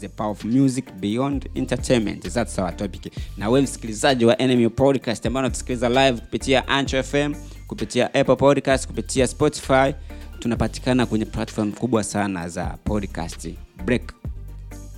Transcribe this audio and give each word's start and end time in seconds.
the 0.00 0.08
power 0.08 0.30
of 0.30 0.44
music 0.44 0.84
beyond 1.00 1.48
entertainment. 1.54 2.22
That's 2.32 2.58
our 2.58 2.76
topic? 2.76 3.12
Na 3.36 3.48
we 3.50 3.60
msikilizaji 3.60 4.24
wa 4.24 4.36
NMU 4.36 4.70
podcast 4.70 5.26
ambao 5.26 5.40
unatusikiliza 5.42 5.88
live 5.88 6.20
kupitia 6.20 6.68
ancho 6.68 7.02
fm 7.02 7.34
kupitia 7.66 8.14
apple 8.14 8.36
podcast 8.36 8.86
kupitia 8.86 9.26
spotify 9.26 9.94
tunapatikana 10.38 11.06
kwenye 11.06 11.24
platform 11.24 11.72
kubwa 11.72 12.04
sana 12.04 12.48
za 12.48 12.64
podcast. 12.84 13.48
Break 13.84 14.12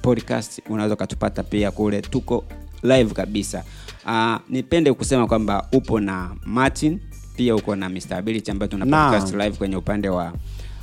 podcast 0.03 0.61
unaweza 0.69 0.95
ukatupata 0.95 1.43
pia 1.43 1.71
kule. 1.71 2.03
Tuko 2.03 2.45
live 2.83 3.15
kabisa. 3.15 3.65
Uh, 4.07 4.37
nipende 4.49 4.93
kusema 4.93 5.27
kwamba 5.27 5.69
upo 5.73 6.01
na 6.01 6.37
martin 6.45 7.01
pia 7.37 7.57
uko 7.57 7.77
na 7.77 7.89
Mr. 7.89 8.15
Ability 8.15 8.51
ambayo 8.51 8.69
tuna 8.71 8.87
podcast 9.11 9.35
live 9.35 9.51
kwenye 9.57 9.77
upande 9.77 10.09
wa 10.09 10.33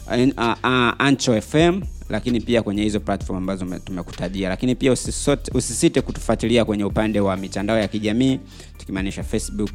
uh, 0.08 0.14
uh, 0.38 0.54
uh, 0.64 0.94
Ancho 1.00 1.42
FM 1.42 1.82
lakini 2.10 2.42
pia 2.42 2.62
kwenye 2.62 2.84
hizo 2.84 3.00
platform 3.00 3.38
ambazo 3.38 3.66
tumekutajia 3.80 4.50
lakini 4.50 4.76
pia 4.76 4.92
usisote, 4.92 5.52
usisite 5.58 6.02
kutufuatilia 6.02 6.66
kwenye 6.66 6.84
upande 6.84 7.20
wa 7.20 7.38
mitandao 7.38 7.78
ya 7.80 7.88
kijamii 7.88 8.40
tukimaanisha 8.78 9.24
facebook 9.24 9.72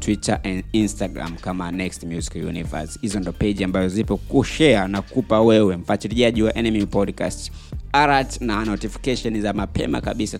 twitter 0.00 0.40
and 0.44 0.64
instagram 0.72 1.36
kama 1.36 1.70
next 1.72 2.04
music 2.04 2.34
universe. 2.34 2.98
Hizo 3.02 3.20
ndo 3.20 3.32
page 3.32 3.64
ambazo 3.64 3.88
zipo 3.88 4.16
kushare 4.16 4.88
na 4.88 5.02
kupa 5.02 5.40
wewe 5.40 5.76
mfuatiliaji 5.76 6.42
wa 6.42 6.54
enemy 6.58 6.86
podcast 6.86 7.52
alert 7.92 8.40
na 8.40 8.64
notification 8.64 9.40
za 9.40 9.52
mapema 9.52 10.00
kabisa 10.00 10.38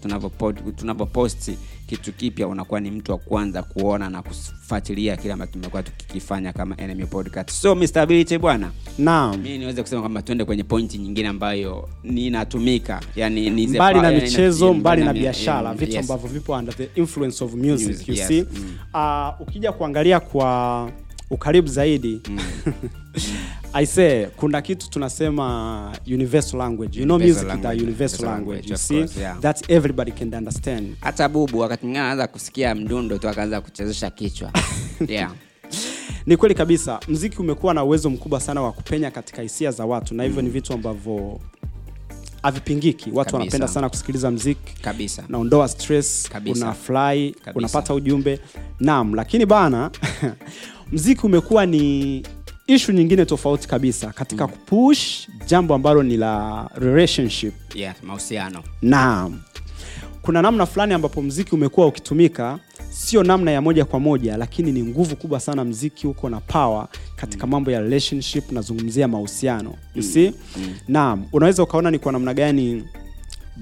tunavyopost 0.76 1.50
kitu 1.86 2.12
kipya 2.12 2.48
unakuwa 2.48 2.80
ni 2.80 2.90
mtu 2.90 3.12
wa 3.12 3.18
kwanza 3.18 3.62
kuona 3.62 4.10
na 4.10 4.22
kufuatilia 4.22 5.16
kile 5.16 5.32
ambacho 5.32 5.52
tumekuwa 5.52 5.82
tukikifanya 5.82 6.52
kama 6.52 6.76
enemy 6.80 7.06
podcast 7.06 7.50
so 7.50 7.74
Mr. 7.74 7.98
Ability 7.98 8.38
bwana 8.38 8.70
naam 8.98 9.40
mi 9.40 9.58
niweze 9.58 9.82
kusema 9.82 10.00
kwamba 10.00 10.22
tuende 10.22 10.44
kwenye 10.44 10.64
pointi 10.64 10.98
nyingine 10.98 11.28
ambayo 11.28 11.88
ninatumika 12.04 13.00
yani 13.16 13.50
ni 13.50 13.66
mbali 13.66 14.00
na 14.00 14.10
yani 14.10 14.24
michezo 14.24 14.74
mbali 14.74 15.04
na 15.04 15.12
biashara 15.14 15.70
mm, 15.72 15.78
vitu 15.78 15.92
yes. 15.92 16.00
ambavyo 16.10 16.30
vipo 16.30 16.52
under 16.52 16.74
the 16.76 16.88
influence 16.94 17.44
of 17.44 17.54
music, 17.54 17.88
Music, 17.88 18.08
you 18.08 18.14
yes. 18.14 18.26
see 18.28 18.42
Mm. 18.42 18.74
uh, 18.94 19.40
ukija 19.48 19.72
kuangalia 19.72 20.20
kwa 20.20 20.90
ukaribu 21.30 21.68
zaidi. 21.68 22.20
I 23.72 23.86
say 23.86 24.26
kuna 24.26 24.62
kitu 24.62 24.90
tunasema 24.90 25.92
universal 26.06 26.58
language. 26.58 26.98
You 27.00 27.04
know 27.04 27.18
music 27.18 27.48
language, 27.48 27.76
the 27.78 27.84
universal 27.84 28.26
language 28.26 28.70
you 28.70 28.76
see? 28.76 28.98
course, 28.98 29.16
yeah. 29.16 29.40
that 29.40 29.70
everybody 29.70 30.10
can 30.12 30.34
understand. 30.34 30.96
Hata 31.00 31.28
bubu 31.28 31.58
wakati 31.58 31.84
mwingine 31.86 32.04
anaanza 32.04 32.26
kusikia 32.26 32.74
mdundo 32.74 33.18
tu 33.18 33.28
akaanza 33.28 33.60
kuchezesha 33.60 34.10
kichwa. 34.10 34.52
Yeah. 35.08 35.32
ni 36.26 36.36
kweli 36.36 36.54
kabisa 36.54 37.00
mziki 37.08 37.38
umekuwa 37.38 37.74
na 37.74 37.84
uwezo 37.84 38.10
mkubwa 38.10 38.40
sana 38.40 38.62
wa 38.62 38.72
kupenya 38.72 39.10
katika 39.10 39.42
hisia 39.42 39.70
za 39.70 39.84
watu 39.86 40.14
na 40.14 40.22
hivyo 40.24 40.42
ni 40.42 40.48
vitu 40.50 40.72
ambavyo 40.72 41.40
havipingiki. 42.42 43.04
Watu 43.10 43.14
Kabisa. 43.16 43.36
wanapenda 43.38 43.68
sana 43.68 43.88
kusikiliza 43.88 44.30
mziki 44.30 44.74
kabisa. 44.82 45.24
naondoa 45.28 45.68
stress 45.68 46.28
Kabisa. 46.32 46.64
una 46.64 46.74
fly 46.74 47.30
Kabisa. 47.30 47.52
unapata 47.54 47.94
ujumbe. 47.94 48.40
Naam 48.80 49.14
lakini 49.14 49.46
bana 49.46 49.90
mziki 50.92 51.26
umekuwa 51.26 51.66
ni 51.66 52.22
ishu 52.66 52.92
nyingine 52.92 53.24
tofauti 53.24 53.68
kabisa 53.68 54.06
katika 54.12 54.46
mm. 54.46 54.52
kupush 54.52 55.28
jambo 55.46 55.74
ambalo 55.74 56.02
ni 56.02 56.16
la 56.16 56.68
relationship 56.74 57.54
yeah, 57.74 57.94
mahusiano 58.02 58.62
naam 58.82 59.40
kuna 60.22 60.42
namna 60.42 60.66
fulani 60.66 60.94
ambapo 60.94 61.22
mziki 61.22 61.54
umekuwa 61.54 61.86
ukitumika 61.86 62.58
sio 62.90 63.22
namna 63.22 63.50
ya 63.50 63.60
moja 63.60 63.84
kwa 63.84 64.00
moja 64.00 64.36
lakini 64.36 64.72
ni 64.72 64.82
nguvu 64.82 65.16
kubwa 65.16 65.40
sana 65.40 65.64
mziki 65.64 66.06
huko 66.06 66.28
na 66.30 66.40
power 66.40 66.88
katika 67.16 67.46
mambo 67.46 67.70
ya 67.70 67.80
relationship 67.80 68.52
nazungumzia 68.52 69.08
mahusiano 69.08 69.74
mm. 69.96 70.02
si 70.02 70.32
mm. 70.56 70.74
naam 70.88 71.24
unaweza 71.32 71.62
ukaona 71.62 71.90
ni 71.90 71.98
kwa 71.98 72.12
namna 72.12 72.34
gani 72.34 72.84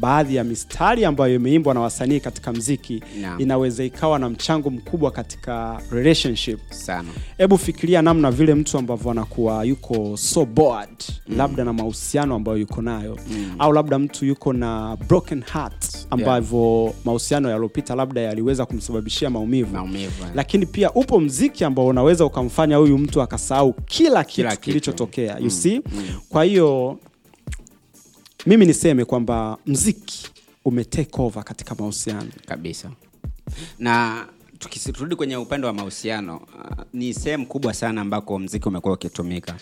baadhi 0.00 0.36
ya 0.36 0.44
mistari 0.44 1.05
ambayo 1.05 1.34
imeimbwa 1.34 1.75
na 1.75 1.80
wasanii 1.80 2.20
katika 2.20 2.52
mziki 2.52 3.02
yeah. 3.20 3.41
inaweza 3.41 3.84
ikawa 3.84 4.19
na 4.19 4.28
mchango 4.30 4.70
mkubwa 4.70 5.11
katika 5.11 5.80
relationship 5.91 6.61
sana 6.70 7.08
hebu 7.38 7.59
fikiria 7.59 8.03
namna 8.03 8.31
vile 8.31 8.54
mtu 8.54 8.78
ambavyo 8.78 9.10
anakuwa 9.10 9.65
yuko 9.65 10.16
so 10.16 10.44
bored 10.44 10.88
mm. 11.28 11.37
labda 11.37 11.65
na 11.65 11.72
mahusiano 11.72 12.34
ambayo 12.34 12.59
yuko 12.59 12.82
nayo 12.82 13.19
mm. 13.31 13.54
au 13.59 13.72
labda 13.72 13.98
mtu 13.98 14.26
yuko 14.26 14.53
na 14.53 14.97
broken 15.09 15.43
heart 15.53 16.06
ambavyo 16.10 16.82
yeah. 16.82 16.94
mahusiano 17.04 17.50
yaliopita 17.50 17.94
labda 17.94 18.20
yaliweza 18.20 18.66
kumsababishia 18.66 19.31
maumivu 19.31 19.75
maumivu 19.75 20.22
eh. 20.25 20.31
lakini 20.34 20.66
pia 20.66 20.93
upo 20.93 21.20
mziki 21.20 21.65
ambao 21.65 21.87
unaweza 21.87 22.25
ukamfanya 22.25 22.76
huyu 22.76 22.99
mtu 22.99 23.22
akasahau 23.22 23.72
kila 23.72 24.25
kitu, 24.25 24.37
Kila 24.37 24.56
kilichotokea 24.56 25.38
you 25.38 25.50
see 25.50 25.81
kwa 26.28 26.44
hiyo 26.44 26.99
mimi 28.46 28.66
niseme 28.66 29.04
kwamba 29.04 29.58
mziki 29.66 30.30
ume 30.64 30.86
over 31.18 31.44
katika 31.44 31.74
mahusiano. 31.74 32.28
Kabisa. 32.46 32.90
Na 33.78 34.26
tukirudi 34.58 35.16
kwenye 35.16 35.36
upande 35.36 35.66
wa 35.66 35.72
mahusiano 35.72 36.36
uh, 36.36 36.84
ni 36.92 37.14
sehemu 37.14 37.46
kubwa 37.46 37.74
sana 37.74 38.00
ambako 38.00 38.38
mziki 38.38 38.68
umekuwa 38.68 38.94
ukitumika. 38.94 39.54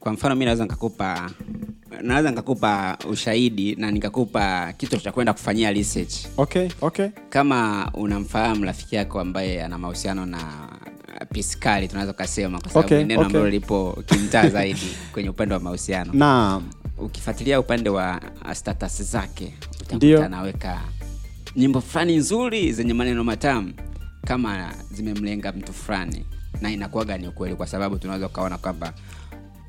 Kwa 0.00 0.12
mfano 0.12 0.34
mi 0.34 0.44
naweza 0.44 0.64
nikakupa 0.64 1.30
naweza 2.02 2.30
nikakupa 2.30 2.98
ushahidi 3.10 3.74
na 3.76 3.90
nikakupa 3.90 4.72
kitu 4.72 4.96
cha 4.96 5.12
kwenda 5.12 5.32
kufanyia 5.32 5.72
research. 5.72 6.14
Okay 6.36 6.68
okay. 6.80 7.08
Kama 7.28 7.90
unamfahamu 7.94 8.64
rafiki 8.64 8.96
yako 8.96 9.20
ambaye 9.20 9.62
ana 9.64 9.78
mahusiano 9.78 10.26
na 10.26 10.38
uh, 11.20 11.26
piskali 11.32 11.88
tunaweza 11.88 12.12
ukasema 12.12 12.60
kwa 12.60 12.68
sababu 12.68 12.86
Okay, 12.86 13.04
neno 13.04 13.14
okay. 13.20 13.26
ambalo 13.26 13.48
lipo 13.50 14.02
kimtaa 14.06 14.48
zaidi 14.48 14.96
kwenye 15.12 15.28
upande 15.30 15.54
wa 15.54 15.60
mahusiano. 15.60 16.12
Naam 16.12 16.64
ukifuatilia 17.00 17.60
upande 17.60 17.90
wa 17.90 18.20
uh, 18.44 18.52
status 18.52 19.02
zake 19.02 19.54
utakuta 19.80 20.26
anaweka 20.26 20.80
nyimbo 21.56 21.80
fulani 21.80 22.16
nzuri 22.16 22.72
zenye 22.72 22.94
maneno 22.94 23.24
matamu 23.24 23.72
kama 24.26 24.72
zimemlenga 24.90 25.52
mtu 25.52 25.72
fulani. 25.72 26.26
Na 26.60 26.70
inakuwaga 26.70 27.18
ni 27.18 27.28
ukweli 27.28 27.54
kwa 27.56 27.66
sababu 27.66 27.98
tunaweza 27.98 28.26
ukaona 28.26 28.58
kwamba 28.58 28.92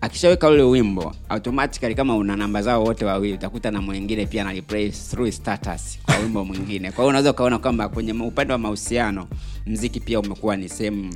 akishaweka 0.02 0.48
ule 0.50 0.64
wimbo 0.64 1.16
automatically 1.30 1.96
kama 1.96 2.16
una 2.16 2.36
namba 2.36 2.62
zao 2.62 2.84
wote 2.84 3.06
wawili 3.06 3.34
utakuta 3.34 3.72
na 3.72 3.82
mwingine 3.82 4.26
pia 4.26 4.44
na 4.44 4.52
replay 4.54 4.90
through 4.92 5.32
status 5.32 6.00
kwa 6.06 6.18
wimbo 6.18 6.46
mwingine. 6.46 6.92
Kwa 6.92 6.98
hiyo 6.98 7.08
unaweza 7.10 7.32
ukaona 7.32 7.60
kwamba 7.60 7.90
kwenye 7.90 8.14
upande 8.14 8.54
wa 8.54 8.60
mahusiano 8.60 9.28
mziki 9.66 10.00
pia 10.00 10.20
umekuwa 10.20 10.58
ni 10.58 10.70
sehemu 10.70 11.14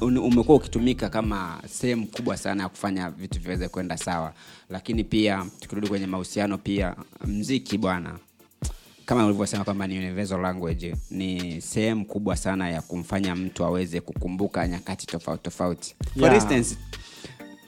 umekuwa 0.00 0.56
ukitumika 0.56 1.08
kama 1.08 1.60
sehemu 1.68 2.06
kubwa 2.06 2.36
sana 2.36 2.62
ya 2.62 2.68
kufanya 2.68 3.10
vitu 3.10 3.40
viweze 3.40 3.68
kwenda 3.68 3.96
sawa. 3.96 4.32
Lakini 4.70 5.04
pia 5.04 5.46
tukirudi 5.60 5.88
kwenye 5.88 6.06
mahusiano 6.06 6.58
pia 6.58 6.94
mziki 7.26 7.78
bwana 7.78 8.18
kama 9.06 9.26
ulivyosema 9.26 9.64
kwamba 9.64 9.86
ni 9.86 9.98
universal 9.98 10.40
language 10.40 10.94
ni 11.10 11.60
sehemu 11.60 12.04
kubwa 12.06 12.36
sana 12.36 12.70
ya 12.70 12.82
kumfanya 12.82 13.36
mtu 13.36 13.64
aweze 13.64 14.00
kukumbuka 14.00 14.68
nyakati 14.68 15.06
tofauti 15.06 15.42
tofauti. 15.42 15.94
For 16.14 16.22
Yeah. 16.22 16.34
instance 16.34 16.76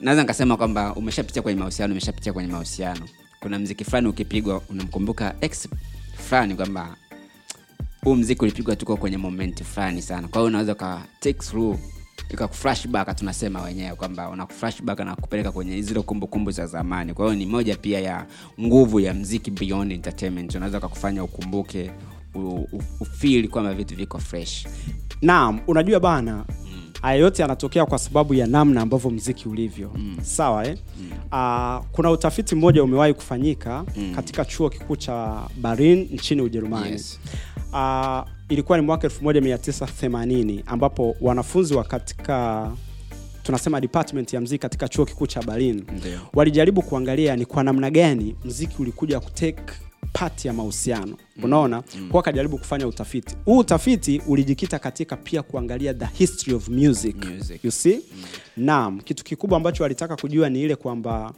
naweza 0.01 0.21
nikasema 0.21 0.57
kwamba 0.57 0.95
umeshapitia 0.95 1.41
kwenye 1.41 1.59
mahusiano 1.59 1.91
umeshapitia 1.93 2.33
kwenye 2.33 2.51
mahusiano. 2.51 3.01
Kuna 3.39 3.59
mziki 3.59 3.83
fulani 3.85 4.07
ukipigwa 4.07 4.61
unamkumbuka 4.69 5.35
ex 5.41 5.67
fulani 6.27 6.55
kwamba 6.55 6.95
huu 8.03 8.15
mziki 8.15 8.41
ulipigwa 8.41 8.75
tuko 8.75 8.97
kwenye 8.97 9.17
momenti 9.17 9.63
fulani 9.63 10.01
sana. 10.01 10.27
Kwa 10.27 10.41
hiyo 10.41 10.47
unaweza 10.47 10.71
uka 10.73 11.01
ikakuflashback 12.29 13.15
tunasema 13.15 13.61
wenyewe 13.61 13.95
kwamba 13.95 14.29
unakuflashback 14.29 14.99
na 14.99 15.15
kupeleka 15.15 15.51
kwenye 15.51 15.81
zile 15.81 16.01
kumbukumbu 16.01 16.51
za 16.51 16.67
zamani. 16.67 17.13
Kwa 17.13 17.25
hiyo 17.25 17.37
ni 17.37 17.45
moja 17.45 17.75
pia 17.75 17.99
ya 17.99 18.25
nguvu 18.61 18.99
ya 18.99 19.13
mziki 19.13 19.51
beyond 19.51 19.91
entertainment. 19.91 20.55
Unaweza 20.55 20.77
ukakufanya 20.77 21.23
ukumbuke 21.23 21.91
u- 22.35 22.67
u- 22.71 22.83
kwamba 23.47 23.73
vitu 23.73 23.95
viko 23.95 24.19
fresh. 24.19 24.67
Naam 25.21 25.59
unajua 25.67 25.99
bana 25.99 26.45
haya 27.01 27.19
yote 27.19 27.41
yanatokea 27.41 27.85
kwa 27.85 27.99
sababu 27.99 28.33
ya 28.33 28.47
namna 28.47 28.81
ambavyo 28.81 29.09
mziki 29.11 29.49
ulivyo 29.49 29.91
mm. 29.95 30.17
sawa 30.21 30.67
eh? 30.67 30.77
mm. 30.99 31.11
uh, 31.31 31.85
kuna 31.91 32.11
utafiti 32.11 32.55
mmoja 32.55 32.83
umewahi 32.83 33.13
kufanyika 33.13 33.85
mm. 33.97 34.13
katika 34.15 34.45
chuo 34.45 34.69
kikuu 34.69 34.95
cha 34.95 35.41
barin 35.61 36.09
nchini 36.11 36.41
ujerumani 36.41 36.91
Yes. 36.91 37.19
uh, 37.73 38.19
ilikuwa 38.49 38.77
ni 38.77 38.85
mwaka 38.85 39.07
1980 39.07 40.63
ambapo 40.65 41.15
wanafunzi 41.21 41.73
wa 41.75 41.83
katika 41.83 42.71
tunasema 43.43 43.81
department 43.81 44.33
ya 44.33 44.41
mziki 44.41 44.61
katika 44.61 44.87
chuo 44.87 45.05
kikuu 45.05 45.27
cha 45.27 45.41
berlin 45.43 45.85
walijaribu 46.33 46.81
kuangalia 46.81 47.35
ni 47.35 47.45
kwa 47.45 47.63
namna 47.63 47.89
gani 47.89 48.35
mziki 48.45 48.75
ulikuja 48.81 49.19
kutake 49.19 49.73
part 50.13 50.45
ya 50.45 50.53
mahusiano 50.53 51.17
unaona 51.43 51.83
mm. 51.95 52.09
kwa 52.09 52.19
akajaribu 52.19 52.57
kufanya 52.57 52.87
utafiti 52.87 53.35
huu 53.45 53.57
utafiti 53.57 54.21
ulijikita 54.27 54.79
katika 54.79 55.17
pia 55.17 55.43
kuangalia 55.43 55.93
the 55.93 56.05
history 56.13 56.53
of 56.53 56.69
music, 56.69 57.25
Music. 57.25 57.63
you 57.65 57.71
see 57.71 57.95
mm. 57.95 58.23
naam 58.57 58.99
kitu 58.99 59.23
kikubwa 59.23 59.57
ambacho 59.57 59.83
walitaka 59.83 60.15
kujua 60.15 60.49
ni 60.49 60.61
ile 60.61 60.75
kwamba 60.75 61.33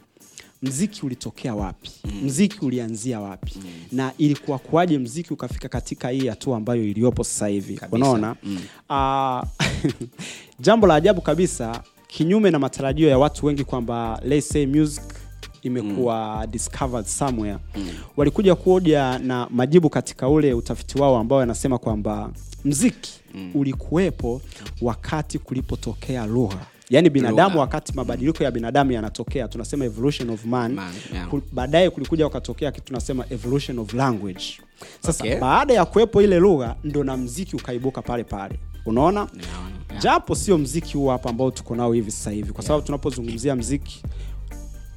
mziki 0.62 1.06
ulitokea 1.06 1.54
wapi 1.54 1.90
mm. 2.04 2.20
mziki 2.24 2.64
ulianzia 2.64 3.20
wapi 3.20 3.54
mm. 3.56 3.70
na 3.92 4.12
ilikuwa 4.18 4.58
kuwaje 4.58 4.98
mziki 4.98 5.32
ukafika 5.32 5.68
katika 5.68 6.08
hii 6.08 6.26
hatua 6.26 6.56
ambayo 6.56 6.84
iliyopo 6.84 7.24
sasa 7.24 7.46
hivi 7.46 7.80
unaona 7.92 8.36
Mm. 8.42 8.58
uh, 8.90 9.48
jambo 10.60 10.86
la 10.86 10.94
ajabu 10.94 11.20
kabisa 11.20 11.82
kinyume 12.06 12.50
na 12.50 12.58
matarajio 12.58 13.08
ya 13.08 13.18
watu 13.18 13.46
wengi 13.46 13.64
kwamba 13.64 14.20
let's 14.24 14.48
say 14.48 14.66
music 14.66 15.04
imekuwa 15.62 16.46
discovered 16.50 17.06
somewhere. 17.06 17.58
Walikuja 18.16 18.54
kuoja 18.54 19.18
na 19.18 19.46
majibu 19.50 19.90
katika 19.90 20.28
ule 20.28 20.54
utafiti 20.54 20.98
wao 21.00 21.18
ambao 21.18 21.38
wanasema 21.38 21.78
kwamba 21.78 22.30
mziki 22.64 23.20
ulikuwepo 23.54 24.40
wakati 24.82 25.38
kulipotokea 25.38 26.26
lugha. 26.26 26.58
Yaani 26.90 27.10
binadamu 27.10 27.48
Lugha. 27.50 27.60
wakati 27.60 27.92
mabadiliko 27.92 28.44
ya 28.44 28.50
binadamu 28.50 28.92
yanatokea 28.92 29.48
tunasema 29.48 29.84
evolution 29.84 30.30
of 30.30 30.44
man, 30.44 30.72
Man, 30.74 30.92
yeah. 31.14 31.28
Baadaye 31.52 31.90
kulikuja 31.90 32.24
wakatokea 32.24 32.72
kitu 32.72 32.86
tunasema 32.86 33.24
evolution 33.30 33.78
of 33.78 33.94
language. 33.94 34.44
Sasa 35.00 35.24
Okay. 35.24 35.38
baada 35.40 35.74
ya 35.74 35.84
kuwepo 35.84 36.22
ile 36.22 36.38
lugha 36.38 36.76
ndo 36.84 37.04
na 37.04 37.16
mziki 37.16 37.56
ukaibuka 37.56 38.02
pale 38.02 38.24
pale. 38.24 38.58
Unaona? 38.86 39.20
Yeah, 39.20 39.30
yeah. 39.90 40.02
japo 40.02 40.34
sio 40.34 40.58
mziki 40.58 40.96
huu 40.96 41.08
hapa 41.08 41.30
ambao 41.30 41.50
tuko 41.50 41.76
nao 41.76 41.92
hivi 41.92 42.10
sasa 42.10 42.30
hivi 42.30 42.52
kwa 42.52 42.64
sababu 42.64 42.84
tunapozungumzia 42.86 43.56
mziki 43.56 44.02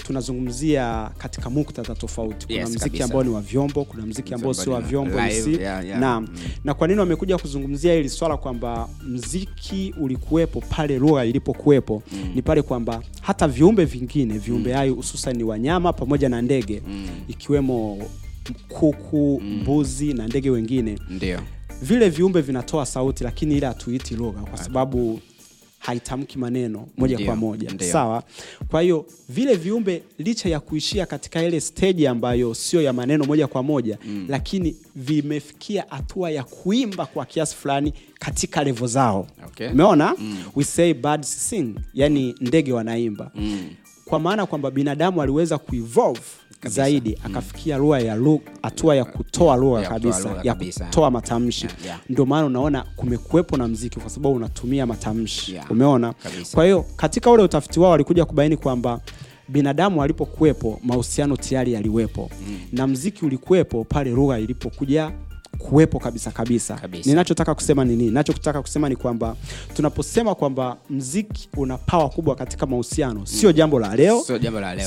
tunazungumzia 0.04 1.12
katika 1.18 1.50
muktadha 1.50 1.96
tofauti. 1.96 2.46
Kuna 2.46 2.60
Yes, 2.60 2.70
mziki 2.70 3.04
ambao 3.04 3.24
ni 3.24 3.30
wa 3.30 3.42
vyombo 3.42 3.86
kuna 3.86 4.06
mziki 4.06 4.34
ambao 4.34 4.54
sio 4.54 4.74
wa 4.74 4.82
vyombo 4.82 5.20
live, 5.22 5.42
si 5.42 5.54
yeah, 5.62 5.86
yeah. 5.86 6.00
na 6.00 6.20
Mm. 6.22 6.28
na 6.64 6.74
kwa 6.74 6.88
nini 6.88 7.00
wamekuja 7.00 7.38
kuzungumzia 7.38 7.94
hili 7.94 8.10
swala 8.10 8.38
kwamba 8.38 8.90
mziki 9.08 9.94
ulikuwepo 10.00 10.62
pale 10.62 11.00
lugha 11.00 11.26
ilipokuwepo? 11.26 12.04
Ni 12.36 12.42
pale 12.42 12.62
kwamba 12.62 13.02
hata 13.22 13.48
viumbe 13.48 13.86
vingine 13.86 14.38
viumbe 14.38 14.74
hai 14.74 14.90
hususan 14.90 15.38
ni 15.38 15.44
wanyama 15.44 15.94
pamoja 15.94 16.30
na 16.30 16.42
ndege 16.42 16.82
ikiwemo 17.28 17.98
kuku 18.70 19.42
mbuzi 19.46 20.14
na 20.14 20.28
ndege 20.28 20.50
wengine. 20.50 21.00
Ndio. 21.10 21.40
Vile 21.82 22.10
viumbe 22.10 22.42
vinatoa 22.42 22.86
sauti 22.86 23.24
lakini 23.24 23.58
ile 23.58 23.66
hatuiti 23.68 24.16
lugha 24.16 24.42
kwa 24.42 24.58
sababu 24.58 25.20
haitamki 25.86 26.38
maneno 26.38 26.88
moja 26.98 27.14
ndiyo, 27.16 27.28
kwa 27.28 27.36
moja 27.36 27.70
ndiyo. 27.72 27.92
sawa 27.92 28.24
kwa 28.68 28.82
hiyo 28.82 29.06
vile 29.30 29.56
viumbe 29.56 30.04
licha 30.20 30.50
ya 30.50 30.60
kuishia 30.60 31.06
katika 31.06 31.44
ile 31.44 31.62
stage 31.62 32.08
ambayo 32.10 32.54
sio 32.54 32.82
ya 32.82 32.94
maneno 32.94 33.26
moja 33.26 33.48
kwa 33.48 33.64
moja 33.64 33.98
mm. 34.06 34.26
lakini 34.30 34.76
vimefikia 34.96 35.86
hatua 35.90 36.32
ya 36.32 36.44
kuimba 36.44 37.06
kwa 37.06 37.26
kiasi 37.26 37.56
fulani 37.56 37.94
katika 38.20 38.64
levo 38.64 38.88
zao 38.88 39.28
Okay. 39.48 39.68
umeona 39.70 40.16
we 40.56 40.64
say 40.64 40.94
birds 40.94 41.50
sing 41.50 41.76
yani 41.94 42.36
ndege 42.42 42.74
wanaimba 42.74 43.32
mm. 43.36 43.70
kwa 44.06 44.20
maana 44.20 44.46
kwamba 44.46 44.72
binadamu 44.72 45.22
aliweza 45.22 45.58
kuevolve 45.58 46.22
zaidi 46.66 47.18
akafikia 47.24 47.78
lugha 47.78 48.00
ya 48.00 48.18
hatua 48.64 48.96
ya 48.96 49.06
kutoa 49.06 49.56
lugha 49.56 49.82
kabisa 49.90 50.30
ya 50.44 50.56
kutoa 50.56 51.12
matamshi. 51.12 51.66
Yeah, 51.66 51.86
yeah. 51.86 52.00
ndio 52.10 52.26
maana 52.26 52.46
unaona 52.46 52.84
kumekuwepo 52.96 53.58
na 53.58 53.68
mziki 53.68 54.00
kwa 54.00 54.10
sababu 54.10 54.36
unatumia 54.36 54.86
matamshi. 54.86 55.54
Yeah, 55.54 55.72
umeona? 55.72 56.14
kabisa. 56.14 56.56
kwa 56.56 56.64
hiyo 56.64 56.86
katika 56.96 57.32
ule 57.32 57.44
utafiti 57.44 57.80
wao 57.80 57.92
walikuja 57.92 58.26
kubaini 58.26 58.58
kwamba 58.58 59.00
binadamu 59.48 60.04
alipokuwepo 60.04 60.80
mahusiano 60.84 61.38
tayari 61.38 61.74
yaliwepo. 61.74 62.30
Mm. 62.48 62.60
na 62.72 62.88
mziki 62.88 63.26
ulikuwepo 63.26 63.84
pale 63.84 64.12
lugha 64.12 64.40
ilipokuja 64.40 65.12
kuwepo 65.58 66.00
kabisa 66.00 66.32
kabisa, 66.32 66.76
Kabisa. 66.76 67.10
ninachotaka 67.10 67.56
kusema 67.56 67.86
ni 67.86 67.92
nini? 67.96 68.04
Ninachotaka 68.10 68.62
kusema 68.62 68.90
ni 68.90 68.96
kwamba 68.96 69.36
tunaposema 69.74 70.36
kwamba 70.36 70.78
mziki 70.90 71.50
una 71.58 71.78
pawa 71.78 72.10
kubwa 72.10 72.36
katika 72.36 72.66
mahusiano 72.66 73.26
sio 73.26 73.52
jambo 73.52 73.80
la 73.80 73.96
leo 73.96 74.22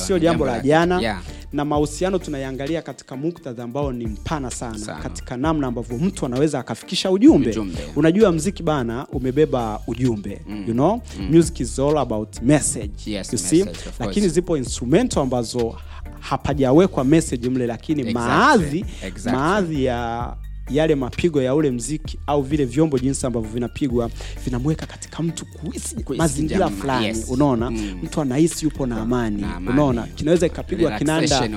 Sio 0.07 0.19
jambo 0.19 0.47
la 0.47 0.61
jana. 0.61 1.01
Yeah. 1.01 1.23
Na 1.57 1.65
mahusiano 1.65 2.19
tunayangalia 2.19 2.83
katika 2.83 3.17
muktadha 3.17 3.65
ambao 3.65 3.93
ni 3.93 4.07
mpana 4.07 4.51
sana, 4.51 4.79
Sana. 4.79 5.03
katika 5.03 5.37
namna 5.37 5.67
ambavyo 5.67 5.99
mtu 5.99 6.27
anaweza 6.27 6.59
akafikisha 6.61 7.11
ujumbe, 7.11 7.51
Ujumbe. 7.51 7.79
unajua 7.97 8.33
mziki 8.33 8.63
bana 8.63 9.07
umebeba 9.07 9.81
ujumbe 9.87 10.41
you 10.67 10.73
know? 10.75 11.01
Music 11.31 11.61
is 11.61 11.79
all 11.79 11.99
about 11.99 12.43
message 12.43 12.91
Yes, 13.07 13.33
you 13.33 13.39
see? 13.39 13.65
message, 13.65 13.79
lakini 14.01 14.29
zipo 14.29 14.57
instrumento 14.57 15.21
ambazo 15.21 15.77
hapajawekwa 16.21 17.05
message 17.05 17.49
mle 17.51 17.67
lakini 17.67 18.01
Exactly, 18.01 18.15
maadhi 18.29 18.85
exactly. 19.05 19.33
maadhi 19.43 19.85
ya 19.85 20.33
yale 20.71 20.95
mapigo 20.95 21.43
ya 21.43 21.55
ule 21.55 21.71
mziki 21.71 22.19
au 22.27 22.43
vile 22.43 22.65
vyombo 22.65 22.99
jinsi 22.99 23.27
ambavyo 23.27 23.51
vinapigwa 23.51 24.11
vinamweka 24.45 24.87
katika 24.87 25.23
mtu 25.23 25.47
kuhisi 25.47 25.97
mazingira 26.17 26.69
fulani 26.69 27.07
yes. 27.07 27.25
unaona 27.29 27.71
Mm. 27.71 27.99
mtu 28.03 28.21
anahisi 28.21 28.65
yupo 28.65 28.87
na 28.87 28.97
amani, 29.01 29.41
Na 29.41 29.57
amani. 29.57 29.69
unaona 29.73 30.03
kinaweza 30.07 30.47
ikapigwa 30.47 30.99
kinanda 30.99 31.49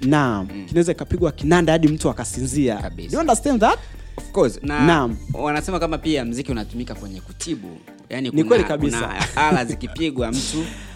naam 0.00 0.48
kinaweza 0.66 0.92
ikapigwa 0.92 1.32
kinanda 1.32 1.72
hadi 1.72 1.88
mtu 1.88 2.10
akasinzia 2.10 2.76
Kabisa. 2.76 3.08
Do 3.10 3.14
you 3.14 3.20
understand 3.20 3.60
that 3.60 3.78
Of 4.16 4.30
course, 4.32 4.58
na 4.62 4.86
Naam. 4.86 5.16
wanasema 5.32 5.80
kama 5.80 5.98
pia 5.98 6.24
mziki 6.24 6.52
unatumika 6.52 6.94
kwenye 6.94 7.20
kutibu 7.20 7.68
yani 8.10 8.30
Ni 8.30 8.44
kweli 8.44 8.64
kabisa. 8.64 9.10
ala 9.36 9.64
zikipigwa 9.64 10.30
mtu 10.32 10.64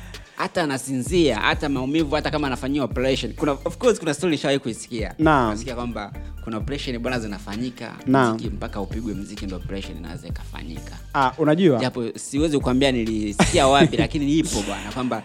hata 0.42 0.62
anasinzia 0.62 1.36
hata 1.36 1.68
maumivu 1.68 2.14
hata 2.14 2.30
kama 2.30 2.46
anafanyiwa 2.46 2.84
operation. 2.84 3.32
Kuna 3.32 3.52
of 3.52 3.76
course 3.78 3.98
kuna 3.98 4.14
story 4.14 4.30
nishawahi 4.32 4.58
kuisikia. 4.58 5.14
Nasikia 5.18 5.74
kwamba 5.74 6.12
kuna 6.44 6.56
operation 6.56 6.98
bwana 6.98 7.18
zinafanyika 7.20 7.92
mziki 8.06 8.50
mpaka 8.50 8.80
upigwe 8.80 9.14
mziki 9.14 9.46
ndo 9.46 9.56
operation 9.56 9.96
inaweza 9.98 10.28
ikafanyika. 10.28 10.98
Ah, 11.14 11.32
unajua? 11.38 11.78
Japo 11.80 12.04
siwezi 12.18 12.56
kukwambia 12.58 12.92
nilisikia 12.92 13.66
wapi 13.66 13.96
lakini 14.04 14.38
ipo 14.38 14.62
bwana 14.66 14.92
kwamba 14.94 15.22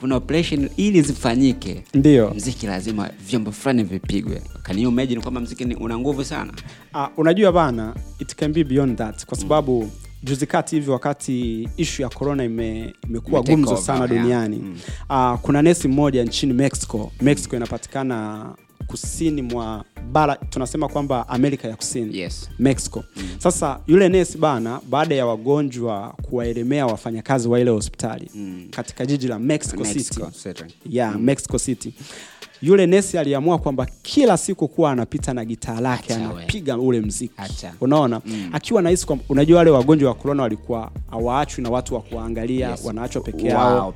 kuna 0.00 0.16
operation 0.16 0.70
ili 0.76 1.02
zifanyike 1.02 1.84
ndio. 1.94 2.30
mziki 2.36 2.66
lazima 2.66 3.10
vyombo 3.28 3.52
fulani 3.52 3.82
vipigwe. 3.84 4.42
Can 4.62 4.78
you 4.78 4.90
imagine 4.90 5.20
kwamba 5.20 5.40
mziki 5.40 5.64
una 5.64 5.98
nguvu 5.98 6.24
sana? 6.24 6.52
Ah, 6.94 7.08
unajua 7.16 7.52
bana 7.52 7.94
it 8.18 8.34
can 8.34 8.52
be 8.52 8.64
beyond 8.64 8.98
that 8.98 9.26
kwa 9.26 9.38
sababu 9.38 9.90
juzi 10.22 10.46
kati 10.46 10.74
hivi 10.76 10.90
wakati 10.90 11.68
ishu 11.76 12.02
ya 12.02 12.08
corona 12.08 12.44
ime, 12.44 12.94
imekuwa 13.08 13.40
Ime 13.44 13.54
gumzo 13.56 13.76
sana 13.76 13.98
yeah. 13.98 14.08
duniani. 14.10 14.56
Mm. 14.56 14.78
uh, 15.10 15.38
kuna 15.40 15.62
nesi 15.62 15.88
mmoja 15.88 16.24
nchini 16.24 16.52
mexico. 16.52 17.12
Mexico 17.20 17.56
inapatikana 17.56 18.46
kusini 18.86 19.42
mwa 19.42 19.84
bara 20.12 20.36
tunasema 20.36 20.88
kwamba 20.88 21.28
amerika 21.28 21.68
ya 21.68 21.76
kusini. 21.76 22.18
Yes. 22.18 22.50
Mexico. 22.58 23.04
Sasa 23.38 23.80
yule 23.86 24.08
nesi 24.08 24.38
bana 24.38 24.80
baada 24.90 25.14
ya 25.14 25.26
wagonjwa 25.26 26.14
kuwaelemea 26.22 26.86
wafanyakazi 26.86 27.48
wa 27.48 27.60
ile 27.60 27.70
hospitali 27.70 28.30
Mm. 28.34 28.66
katika 28.70 29.06
jiji 29.06 29.28
la 29.28 29.38
mexico, 29.38 29.82
Mexico, 29.84 30.30
city. 30.30 30.38
City. 30.48 30.64
yeah, 30.90 31.16
mexico 31.18 31.58
city 31.58 31.94
yule 32.62 32.86
nesi 32.86 33.18
aliamua 33.18 33.58
kwamba 33.58 33.86
kila 34.02 34.36
siku 34.36 34.68
kuwa 34.68 34.92
anapita 34.92 35.34
na 35.34 35.44
gitaa 35.44 35.80
lake 35.80 36.14
Acha 36.14 36.28
we. 36.28 36.34
anapiga 36.36 36.78
ule 36.78 37.00
mziki 37.00 37.34
Acha. 37.36 37.72
unaona 37.80 38.20
akiwa 38.52 38.82
nahisi 38.82 39.06
kwamba 39.06 39.24
unajua 39.28 39.58
wale 39.58 39.70
wagonjwa 39.70 40.08
wa 40.08 40.14
korona 40.14 40.42
walikuwa 40.42 40.90
hawaachwi 41.10 41.62
na 41.64 41.70
watu 41.70 41.94
wa 41.94 42.00
kuwaangalia 42.00 42.70
Yes. 42.70 42.84
wanaachwa 42.84 43.22
peke 43.22 43.46
yao 43.46 43.82
wow, 43.82 43.92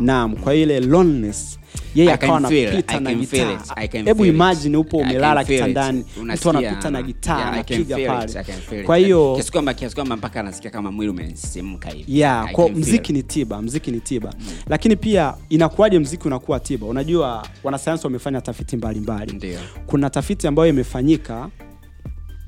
naam 0.00 0.30
mm. 0.30 0.36
kwa 0.36 0.54
ile 0.54 0.80
loneliness 0.80 1.58
yeye 1.94 2.10
I 2.10 2.14
akawa 2.14 2.36
anapita 2.36 2.94
I 2.94 3.00
na 3.00 3.10
can 3.10 3.20
gitaa. 3.20 3.52
it, 3.54 3.60
I 3.76 3.88
can 3.88 4.04
hebu 4.04 4.24
imagine 4.24 4.76
upo 4.76 4.96
umelala 4.96 5.44
kitandani 5.44 6.04
mtu 6.24 6.50
anapita 6.50 6.90
na 6.90 7.02
gitaa 7.02 7.46
anapiga 7.52 7.96
feel 7.96 8.08
pale. 8.08 8.30
It, 8.30 8.36
I 8.36 8.44
can 8.44 8.60
feel 8.60 8.80
it. 8.80 8.86
kwa 8.86 8.96
hiyo 8.96 9.34
kiasi 9.34 9.52
kwamba 9.52 9.74
kiasi 9.74 9.94
kwamba 9.94 10.16
mpaka 10.16 10.40
anasikia 10.40 10.70
kama 10.70 10.92
mwili 10.92 11.10
umesisimka 11.10 11.90
hivi. 11.90 12.18
Yeah, 12.18 12.52
kwa 12.52 12.68
mziki 12.68 13.12
ni 13.12 13.22
tiba 13.22 13.62
mziki 13.62 13.90
ni 13.90 14.00
tiba. 14.00 14.34
Lakini 14.66 14.96
pia 14.96 15.34
inakuwaje 15.48 15.98
mziki 15.98 16.26
unakuwa 16.26 16.60
tiba? 16.60 16.86
Unajua 16.86 17.46
wanasayansi 17.64 18.06
wamefanya 18.06 18.40
tafiti 18.40 18.76
mbalimbali. 18.76 19.32
Mbali. 19.32 19.58
kuna 19.86 20.10
tafiti 20.10 20.46
ambayo 20.46 20.68
imefanyika 20.68 21.50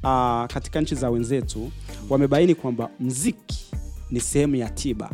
uh, 0.03 0.45
katika 0.47 0.81
nchi 0.81 0.95
za 0.95 1.11
wenzetu 1.11 1.71
wamebaini 2.11 2.55
kwamba 2.55 2.91
mziki 3.01 3.67
ni 4.11 4.21
sehemu 4.21 4.57
ya 4.57 4.69
tiba 4.69 5.11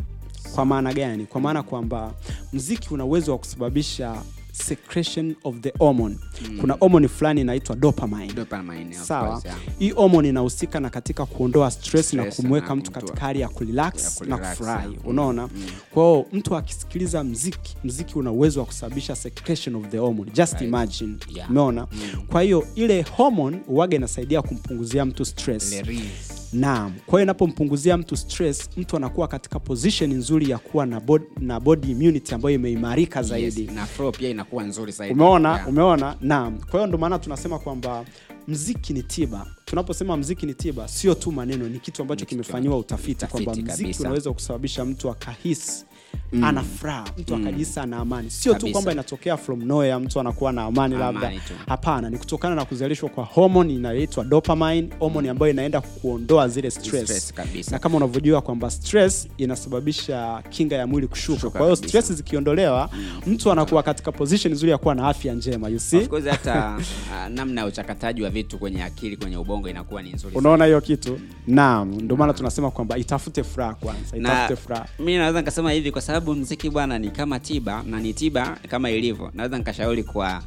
kwa 0.55 0.65
maana 0.65 0.93
gani? 0.93 1.25
Kwa 1.25 1.41
maana 1.41 1.63
kwamba 1.63 2.13
mziki 2.53 2.93
una 2.93 3.05
uwezo 3.05 3.31
wa 3.31 3.37
kusababisha 3.37 4.15
secretion 4.51 5.35
of 5.43 5.55
the 5.59 5.73
hormone. 5.79 6.17
Kuna 6.61 6.73
hormone 6.73 7.07
fulani 7.07 7.41
inaitwa 7.41 7.75
dopamine. 7.75 8.33
Dopamine, 8.33 8.95
sawa? 8.95 9.43
hii 9.79 9.89
hormone 9.89 10.29
inahusika 10.29 10.79
na 10.79 10.89
katika 10.89 11.25
kuondoa 11.25 11.71
stress, 11.71 12.13
na 12.13 12.25
kumweka 12.25 12.75
mtu 12.75 12.91
katika 12.91 13.19
hali 13.19 13.39
ya 13.41 13.49
kurelax 13.49 14.21
na 14.21 14.37
kufurahi. 14.37 14.91
Yeah. 14.91 15.07
unaona? 15.07 15.49
Kwa 15.93 16.03
hiyo 16.03 16.25
mtu 16.33 16.55
akisikiliza 16.55 17.23
mziki 17.23 17.75
mziki 17.83 18.19
una 18.19 18.31
uwezo 18.31 18.59
wa 18.59 18.65
kusababisha 18.65 19.15
secretion 19.15 19.75
of 19.75 19.87
the 19.87 19.97
hormone. 19.97 20.31
Just 20.31 20.53
Right. 20.53 20.67
imagine. 20.67 21.17
Yeah. 21.33 21.49
umeona? 21.49 21.87
Kwa 22.27 22.41
hiyo 22.41 22.67
ile 22.75 23.01
hormone 23.01 23.59
uwaga 23.67 23.95
inasaidia 23.97 24.41
kumpunguzia 24.41 25.05
mtu 25.05 25.25
stress. 25.25 25.73
Naam. 26.53 26.93
Kwa 27.05 27.11
hiyo 27.19 27.23
inapompunguzia 27.23 27.97
mtu 27.97 28.17
stress 28.17 28.69
mtu 28.77 28.95
anakuwa 28.97 29.27
katika 29.27 29.59
position 29.59 30.13
nzuri 30.13 30.49
ya 30.49 30.57
kuwa 30.57 30.85
na 30.85 30.99
body, 30.99 31.25
na 31.39 31.59
body 31.59 31.91
immunity 31.91 32.35
ambayo 32.35 32.55
imeimarika 32.55 33.23
zaidi. 33.23 33.61
Yes, 33.61 33.71
na 33.71 33.85
flow 33.85 34.11
pia 34.11 34.29
inakuwa 34.29 34.63
nzuri 34.63 34.91
zaidi. 34.91 35.13
Umeona? 35.13 35.49
Yeah. 35.53 35.67
umeona? 35.69 36.15
Naam. 36.21 36.57
Kwa 36.59 36.71
hiyo 36.71 36.87
ndio 36.87 36.97
maana 36.99 37.19
tunasema 37.19 37.59
kwamba 37.59 38.05
mziki 38.47 38.93
ni 38.93 39.03
tiba. 39.03 39.47
Tunaposema 39.65 40.17
mziki 40.17 40.45
ni 40.45 40.53
tiba 40.53 40.87
sio 40.87 41.13
tu 41.13 41.31
maneno 41.31 41.69
ni 41.69 41.79
kitu 41.79 42.01
ambacho 42.01 42.25
kimefanyiwa 42.25 42.77
utafiti 42.77 43.11
utafiti 43.11 43.43
kwamba 43.45 43.51
mziki 43.61 43.81
kabisa. 43.83 43.99
unaweza 44.03 44.33
kusababisha 44.33 44.85
mtu 44.85 45.09
akahisi 45.09 45.85
ana 46.43 46.63
furaha. 46.63 47.05
Mtu 47.17 47.35
mm. 47.35 47.47
akajisa 47.47 47.85
na 47.85 47.97
amani. 47.97 48.29
Sio 48.31 48.53
tu 48.53 48.71
kwamba 48.71 48.91
inatokea 48.91 49.37
from 49.37 49.63
nowhere 49.63 49.97
mtu 49.97 50.19
anakuwa 50.19 50.51
na 50.51 50.63
amani 50.63 50.95
labda. 50.95 51.07
Amani 51.27 51.35
labda 51.49 51.65
hapana 51.67 52.09
ni 52.09 52.17
kutokana 52.17 52.55
na 52.55 52.65
kuzalishwa 52.65 53.09
kwa 53.09 53.23
hormone 53.23 53.73
inayoitwa 53.73 54.23
dopamine 54.23 54.89
hormone 54.99 55.29
ambayo 55.29 55.51
inaenda 55.51 55.81
kuondoa 55.81 56.47
zile 56.47 56.71
stress, 56.71 57.03
Stress. 57.03 57.33
kabisa. 57.33 57.71
na 57.71 57.79
kama 57.79 57.97
unavyojua 57.97 58.41
kwamba 58.41 58.69
stress 58.71 59.27
inasababisha 59.37 60.43
kinga 60.49 60.75
ya 60.75 60.87
mwili 60.87 61.07
kushuka. 61.07 61.49
Kwa 61.49 61.61
hiyo 61.61 61.75
stress 61.75 62.11
zikiondolewa 62.13 62.89
mtu 63.27 63.51
anakuwa 63.51 63.83
katika 63.83 64.11
position 64.11 64.53
nzuri 64.53 64.71
ya 64.71 64.77
kuwa 64.77 64.95
na 64.95 65.07
afya 65.07 65.33
njema 65.33 65.69
you 65.69 65.79
see? 65.79 65.97
Of 65.97 66.07
course 66.07 66.25
hata 66.25 66.77
uh, 66.77 67.27
namna 67.33 67.61
ya 67.61 67.67
uchakataji 67.67 68.23
wa 68.23 68.29
vitu 68.29 68.57
kwenye 68.59 68.83
akili 68.83 69.17
kwenye 69.17 69.37
ubongo 69.37 69.69
inakuwa 69.69 70.01
ni 70.03 70.13
nzuri 70.13 70.35
unaona 70.35 70.65
hiyo 70.65 70.81
kitu? 70.81 71.19
Naam. 71.47 71.91
Ndio 72.01 72.17
maana 72.17 72.33
tunasema 72.33 72.71
kwamba 72.71 72.97
itafute 72.97 73.43
furaha 73.43 73.73
kwanza 73.73 74.17
itafute 74.17 74.55
furaha. 74.55 74.85
mimi 74.99 75.17
naweza 75.17 75.39
nikasema 75.39 75.71
hivi 75.71 75.91
kwa 75.97 76.01
sababu 76.01 76.35
mziki 76.35 76.69
bwana 76.69 76.99
ni 76.99 77.09
kama 77.11 77.39
tiba 77.39 77.83
na 77.83 77.99
ni 77.99 78.13
tiba 78.13 78.57
kama 78.69 78.89
ilivyo. 78.91 79.31
Naweza 79.33 79.57
nikashauri 79.57 80.03
kwa 80.03 80.43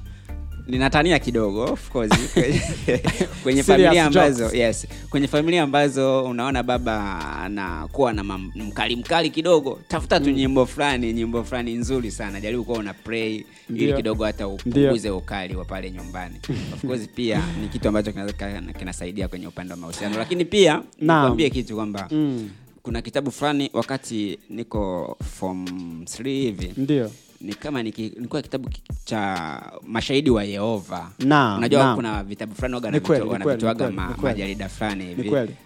ninatania 0.66 1.18
kidogo 1.18 1.64
of 1.64 1.90
course 1.90 2.12
kwenye 3.42 3.62
familia 3.62 4.04
ambazo 4.04 4.56
yes 4.56 4.86
kwenye 5.08 5.28
familia 5.28 5.62
ambazo 5.62 6.24
unaona 6.24 6.62
baba 6.62 7.20
anakuwa 7.36 8.12
na 8.12 8.24
mkali 8.54 8.96
mkali 8.96 9.30
kidogo 9.30 9.78
tafuta 9.88 10.20
tu 10.20 10.30
nyimbo 10.30 10.66
fulani 10.66 11.12
nyimbo 11.12 11.44
fulani 11.44 11.74
nzuri 11.74 12.10
sana. 12.10 12.40
Jaribu 12.40 12.64
kuwa 12.64 12.78
una 12.78 12.94
play 12.94 13.44
ili 13.74 13.92
kidogo 13.92 14.24
hata 14.24 14.48
upunguze 14.48 15.10
ukali 15.10 15.56
wa 15.56 15.64
pale 15.64 15.90
nyumbani. 15.90 16.34
Of 16.74 16.86
course 16.86 17.08
pia 17.14 17.42
ni 17.62 17.68
kitu 17.68 17.88
ambacho 17.88 18.12
kinasaidia 18.78 19.28
kwenye 19.28 19.46
upande 19.46 19.72
wa 19.72 19.76
mahusiano. 19.80 20.18
Lakini 20.18 20.44
pia 20.44 20.82
nikwambie 21.00 21.50
kitu 21.50 21.74
kwamba 21.76 22.08
Mm. 22.10 22.50
Kuna 22.90 23.02
kitabu 23.02 23.30
fulani 23.30 23.70
wakati 23.72 24.38
niko 24.48 25.16
form 25.38 25.64
3 26.04 26.28
hivi. 26.28 26.72
Ndio 26.76 27.10
ni 27.40 27.54
kama 27.54 27.82
niki- 27.82 28.12
nilikuwa 28.16 28.42
kitabu 28.42 28.68
cha 29.04 29.62
mashahidi 29.86 30.30
wa 30.30 30.44
yehova. 30.44 31.10
Naam, 31.18 31.58
unajua 31.58 31.84
na. 31.84 31.94
kuna 31.94 32.22
vitabu 32.24 32.54
fulani 32.54 32.74
wanavitoaga 33.32 33.90
ma- 33.90 34.08
majarida 34.22 34.68
fulani 34.68 35.04
hivi. 35.04 35.22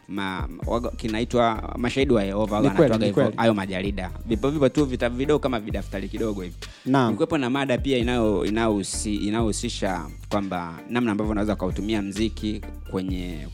Ma- 0.08 0.48
kinaitwa 0.96 1.74
mashahidi 1.78 2.12
wa 2.12 2.24
yehova 2.24 2.56
wanatoaga 2.56 3.06
hivyo 3.06 3.32
hayo 3.36 3.54
majarida. 3.54 4.10
Vipo 4.26 4.50
vipo 4.50 4.68
tu 4.68 4.84
vitabu 4.84 5.16
vidogo 5.16 5.38
kama 5.38 5.60
vidaftari 5.60 6.08
kidogo 6.08 6.42
hivi. 6.42 6.54
Nikuwepo 7.10 7.38
na 7.38 7.50
mada 7.50 7.78
pia 7.78 7.98
inayohusisha 9.22 10.06
kwamba 10.28 10.78
namna 10.90 11.10
ambavyo 11.12 11.30
unaweza 11.32 11.52
ukautumia 11.54 12.02
mziki 12.02 12.60
kwenye 12.90 13.48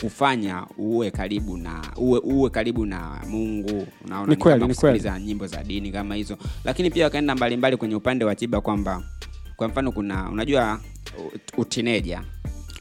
kufanya 0.00 0.66
uwe 0.78 1.10
karibu 1.10 1.56
na 1.56 1.82
uwe, 1.96 2.18
uwe 2.20 2.50
karibu 2.50 2.86
na 2.86 3.20
mungu. 3.30 3.86
Unaona 4.04 4.26
kusikiliza 4.68 5.20
nyimbo 5.20 5.46
za 5.46 5.64
dini 5.64 5.92
kama 5.92 6.14
hizo. 6.14 6.36
Lakini 6.64 6.90
pia 6.90 7.04
wakaenda 7.04 7.34
mbalimbali 7.62 7.76
kwenye 7.76 7.94
upande 7.94 8.24
wa 8.24 8.34
tiba 8.34 8.60
kwamba 8.60 9.02
kwa 9.56 9.68
mfano 9.68 9.92
kuna 9.92 10.30
unajua 10.30 10.80
ut- 11.34 11.58
utineja 11.60 12.22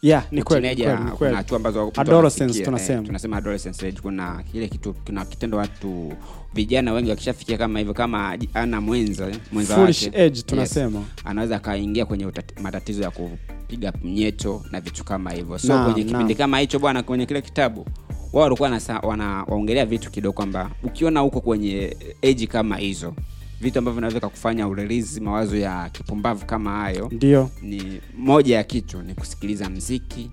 yeah 0.01 0.25
ni 0.31 0.43
kweli 0.43 0.75
kuna 1.17 1.35
hatua 1.37 1.57
ambazo 1.57 1.91
Adolescence 1.97 2.63
tunasema. 2.65 2.99
eh, 2.99 3.05
tunasema. 3.05 3.37
adolescence 3.37 3.87
age. 3.87 3.99
kuna 4.01 4.43
kile 4.51 4.67
kitu 4.67 4.93
kuna 4.93 5.25
kitendo 5.25 5.57
watu 5.57 6.13
vijana 6.53 6.93
wengi 6.93 7.09
wakishafikia 7.09 7.57
kama 7.57 7.79
hivyo 7.79 7.93
kama 7.93 8.37
ana 8.53 8.81
mwenza 8.81 9.31
mwenza 9.51 9.75
Foolish 9.75 10.03
wake. 10.03 10.21
age 10.23 10.41
tunasema. 10.41 11.03
Anaweza 11.25 11.55
akaingia 11.55 12.05
kwenye 12.05 12.25
utati- 12.25 12.61
matatizo 12.61 13.03
ya 13.03 13.11
kupiga 13.11 13.93
mnyeto 14.03 14.65
na 14.71 14.81
vitu 14.81 15.03
kama 15.03 15.31
hivyo. 15.31 15.59
So 15.59 15.67
na, 15.67 15.85
kwenye 15.85 16.03
kipindi 16.03 16.35
kama 16.35 16.59
hicho 16.59 16.79
bwana 16.79 17.03
kwenye 17.03 17.25
kile 17.25 17.41
kitabu 17.41 17.85
wao 18.33 18.43
walikuwa 18.43 18.79
wanaongelea 19.03 19.85
vitu 19.85 20.11
kidogo 20.11 20.33
kwamba 20.33 20.71
ukiona 20.83 21.19
huko 21.19 21.41
kwenye 21.41 21.97
eji 22.21 22.47
kama 22.47 22.77
hizo 22.77 23.13
vitu 23.61 23.79
ambavyo 23.79 23.95
vinaweza 23.95 24.29
kufanya 24.29 24.67
urelizi 24.67 25.21
mawazo 25.21 25.57
ya 25.57 25.89
kipumbavu 25.89 26.45
kama 26.45 26.71
hayo 26.71 27.09
ndio. 27.11 27.49
ni 27.61 28.01
moja 28.17 28.55
ya 28.55 28.63
kitu 28.63 29.01
ni 29.01 29.13
kusikiliza 29.15 29.69
mziki 29.69 30.31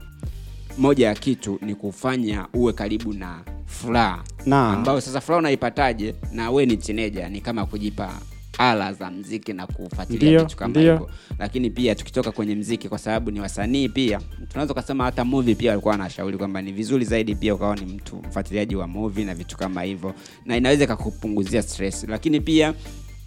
moja 0.78 1.06
ya 1.06 1.14
kitu 1.14 1.58
ni 1.62 1.74
kufanya 1.74 2.46
uwe 2.54 2.72
karibu 2.72 3.12
na 3.12 3.40
furaha. 3.66 4.24
Ambayo 4.72 5.00
sasa 5.00 5.20
furaha 5.20 5.38
unaipataje? 5.38 6.14
Na 6.32 6.50
we 6.50 6.66
ni 6.66 6.76
tineja 6.76 7.28
ni 7.28 7.40
kama 7.40 7.66
kujipa 7.66 8.12
ala 8.58 8.92
za 8.92 9.10
mziki 9.10 9.52
na 9.52 9.66
kufuatilia 9.66 10.38
vitu 10.38 10.56
kama 10.56 10.80
hivyo. 10.80 11.10
Lakini 11.38 11.70
pia 11.70 11.94
tukitoka 11.94 12.32
kwenye 12.32 12.54
mziki 12.54 12.88
kwa 12.88 12.98
sababu 12.98 13.30
ni 13.30 13.40
wasanii 13.40 13.88
pia 13.88 14.20
tunaweza 14.48 14.72
ukasema 14.72 15.04
hata 15.04 15.24
movie 15.24 15.54
pia 15.54 15.70
walikuwa 15.70 15.92
wanashauri 15.92 16.38
kwamba 16.38 16.62
ni 16.62 16.72
vizuri 16.72 17.04
zaidi 17.04 17.34
pia 17.34 17.54
ukawa 17.54 17.76
ni 17.76 17.86
mtu 17.94 18.16
mfuatiliaji 18.16 18.76
wa 18.76 18.86
movie 18.86 19.24
na 19.24 19.34
vitu 19.34 19.56
kama 19.56 19.82
hivyo. 19.82 20.14
Na 20.46 20.56
inaweza 20.56 20.84
ikakupunguzia 20.84 21.62
stress. 21.62 22.04
Lakini 22.08 22.40
pia 22.40 22.74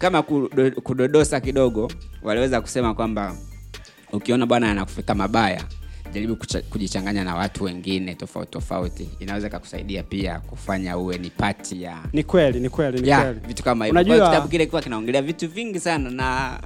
kama 0.02 0.22
kudo, 0.22 0.70
kudodosa 0.70 1.40
kidogo 1.40 1.90
waliweza 2.22 2.60
kusema 2.60 2.94
kwamba 2.94 3.36
ukiona 4.12 4.46
bwana 4.46 4.70
anakufika 4.70 5.14
mabaya 5.14 5.64
jaribu 6.14 6.36
kujichanganya 6.70 7.24
na 7.24 7.34
watu 7.34 7.64
wengine 7.64 8.14
tofauti 8.14 8.50
tofauti 8.50 9.08
inaweza 9.20 9.48
kakusaidia 9.48 10.02
pia 10.02 10.40
kufanya 10.40 10.98
uwe 10.98 11.18
ni 11.18 11.30
pati 11.30 11.82
ya 11.82 11.98
ni 12.12 12.22
kweli 12.22 12.60
ni 12.60 12.68
kweli 12.68 13.00
ni 13.00 13.08
kweli 13.16 13.40
vitu 13.48 13.62
kama 13.62 13.84
hivyo 13.86 14.00
Unajua- 14.00 14.26
kitabu 14.28 14.48
kile 14.48 14.58
kilikuwa 14.64 14.82
kinaongelea 14.82 15.22
vitu 15.22 15.48
vingi 15.48 15.80
sana 15.80 16.10
na 16.10 16.58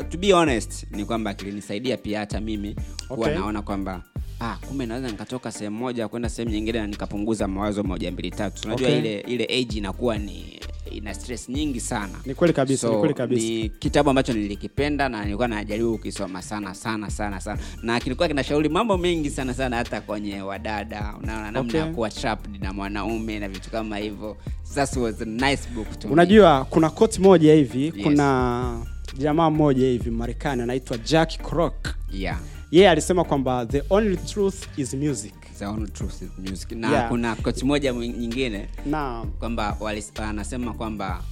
uh, 0.00 0.08
to 0.08 0.18
be 0.18 0.32
honest 0.32 0.86
ni 0.90 1.04
kwamba 1.04 1.34
kilinisaidia 1.34 1.96
pia 1.96 2.18
hata 2.18 2.40
mimi 2.40 2.76
huwa 3.08 3.26
Okay. 3.28 3.38
naona 3.38 3.62
kwamba 3.62 4.02
ah, 4.40 4.56
kumbe 4.68 4.86
naweza 4.86 5.08
nikatoka 5.10 5.52
sehemu 5.52 5.76
moja 5.78 6.08
kwenda 6.08 6.28
sehemu 6.28 6.54
nyingine 6.54 6.78
na 6.80 6.86
nikapunguza 6.86 7.48
mawazo 7.48 7.82
moja 7.82 8.10
mbili 8.12 8.30
tatu 8.30 8.62
unajua 8.68 8.88
Okay. 8.88 8.98
ile 9.00 9.20
ile 9.20 9.44
age 9.44 9.78
inakuwa 9.78 10.18
ni 10.18 10.59
ina 10.92 11.14
stress 11.14 11.48
nyingi 11.48 11.80
sana. 11.80 12.12
Ni 12.26 12.34
kweli 12.34 12.52
kabisa 12.54 12.88
ni 12.88 12.96
kweli 12.96 13.14
kabisa. 13.14 13.46
ni 13.46 13.68
kitabu 13.68 14.10
ambacho 14.10 14.32
nilikipenda 14.32 15.08
na 15.08 15.24
nilikuwa 15.24 15.48
najaribu 15.48 15.92
kukisoma 15.98 16.42
sana 16.42 16.74
sana 16.74 17.10
sana 17.10 17.40
sana. 17.40 17.58
Na 17.82 18.00
kilikuwa 18.00 18.28
kinashauri 18.28 18.68
mambo 18.68 18.98
mengi 18.98 19.30
sana 19.30 19.54
sana 19.54 19.76
hata 19.76 20.00
kwenye 20.00 20.42
wadada. 20.42 21.14
Unaona 21.22 21.50
namna 21.50 21.78
ya 21.78 21.84
Okay. 21.84 21.94
kuwa 21.94 22.10
trapped 22.10 22.62
na 22.62 22.72
mwanaume 22.72 23.38
na 23.38 23.48
vitu 23.48 23.70
kama 23.70 23.96
hivyo. 23.96 24.36
That 24.74 24.96
was 24.96 25.22
a 25.22 25.24
nice 25.24 25.68
book 25.74 25.98
to 25.98 26.08
me. 26.08 26.64
kuna 26.70 26.90
koti 26.90 27.20
moja 27.20 27.54
hivi 27.54 27.84
Yes. 27.84 27.94
kuna 28.02 28.86
jamaa 29.18 29.50
mmoja 29.50 29.86
hivi 29.86 30.10
marekani 30.10 30.62
anaitwa 30.62 30.98
jack 30.98 31.42
crock. 31.42 31.94
Yeah. 32.12 32.38
Yeye 32.70 32.90
alisema 32.90 33.24
kwamba 33.24 33.66
the 33.66 33.82
only 33.90 34.16
truth 34.16 34.78
is 34.78 34.94
music 34.94 35.34
the 35.60 35.66
only 35.66 35.90
truth 35.90 36.22
is 36.22 36.28
music. 36.38 36.72
Na 36.72 36.90
Yeah. 36.90 37.08
kuna 37.08 37.36
kochi 37.36 37.64
moja 37.64 37.92
nyingine 37.92 38.68
na 38.86 39.24
kwamba 39.38 39.76
wanasema 39.80 40.28
anasema 40.28 40.72
kwamba 40.74 41.22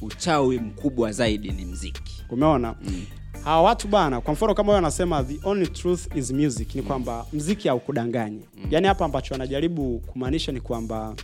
uchawi 0.00 0.58
mkubwa 0.58 1.12
zaidi 1.12 1.50
ni 1.52 1.64
mziki. 1.64 2.24
Umeona? 2.30 2.74
Hawa 3.44 3.62
watu 3.62 3.88
bana 3.88 4.20
kwa 4.20 4.32
mfano 4.34 4.54
kama 4.54 4.78
anasema 4.78 5.24
the 5.24 5.38
only 5.48 5.66
truth 5.66 6.16
is 6.16 6.30
music 6.30 6.74
ni 6.74 6.82
kwamba 6.82 7.26
mziki 7.32 7.68
haukudanganyi 7.68 8.40
yaani 8.70 8.86
hapa 8.86 9.04
ambacho 9.04 9.34
anajaribu 9.34 9.98
kumaanisha 10.06 10.52
ni 10.52 10.60
kwamba 10.60 11.14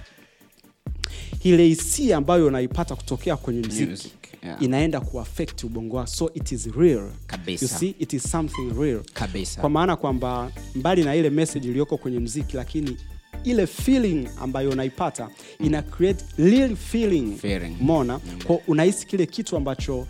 ile 1.43 1.65
hisia 1.67 2.17
ambayo 2.17 2.47
unaipata 2.47 2.97
kutokea 2.97 3.37
kwenye 3.37 3.61
mziki. 3.61 3.91
Music, 3.91 4.13
yeah. 4.47 4.63
inaenda 4.63 5.01
kuaffect 5.01 5.65
ubongo 5.65 5.97
wako 5.97 6.09
so 6.11 6.31
it 6.35 6.53
is 6.53 6.67
real. 6.77 7.11
Kabisa. 7.27 7.65
you 7.65 7.69
see 7.79 7.95
it 7.99 8.13
is 8.13 8.31
something 8.31 8.71
real. 8.81 9.01
Kabisa. 9.15 9.61
Kwa 9.61 9.71
maana 9.71 9.97
kwamba 9.97 10.51
mbali 10.75 11.05
na 11.05 11.15
ile 11.15 11.31
message 11.31 11.69
iliyoko 11.69 11.97
kwenye 11.97 12.19
mziki 12.21 12.57
lakini 12.57 12.97
ile 13.45 13.67
feeling 13.67 14.29
ambayo 14.41 14.71
unaipata 14.71 15.29
ina 15.61 15.83
create 15.83 16.25
real 16.39 16.77
feeling. 16.77 17.37
Feeling. 17.37 17.77
mona 17.81 18.21
kwa 18.47 18.59
unahisi 18.67 19.07
kile 19.07 19.27
kitu 19.27 19.57
ambacho 19.57 20.07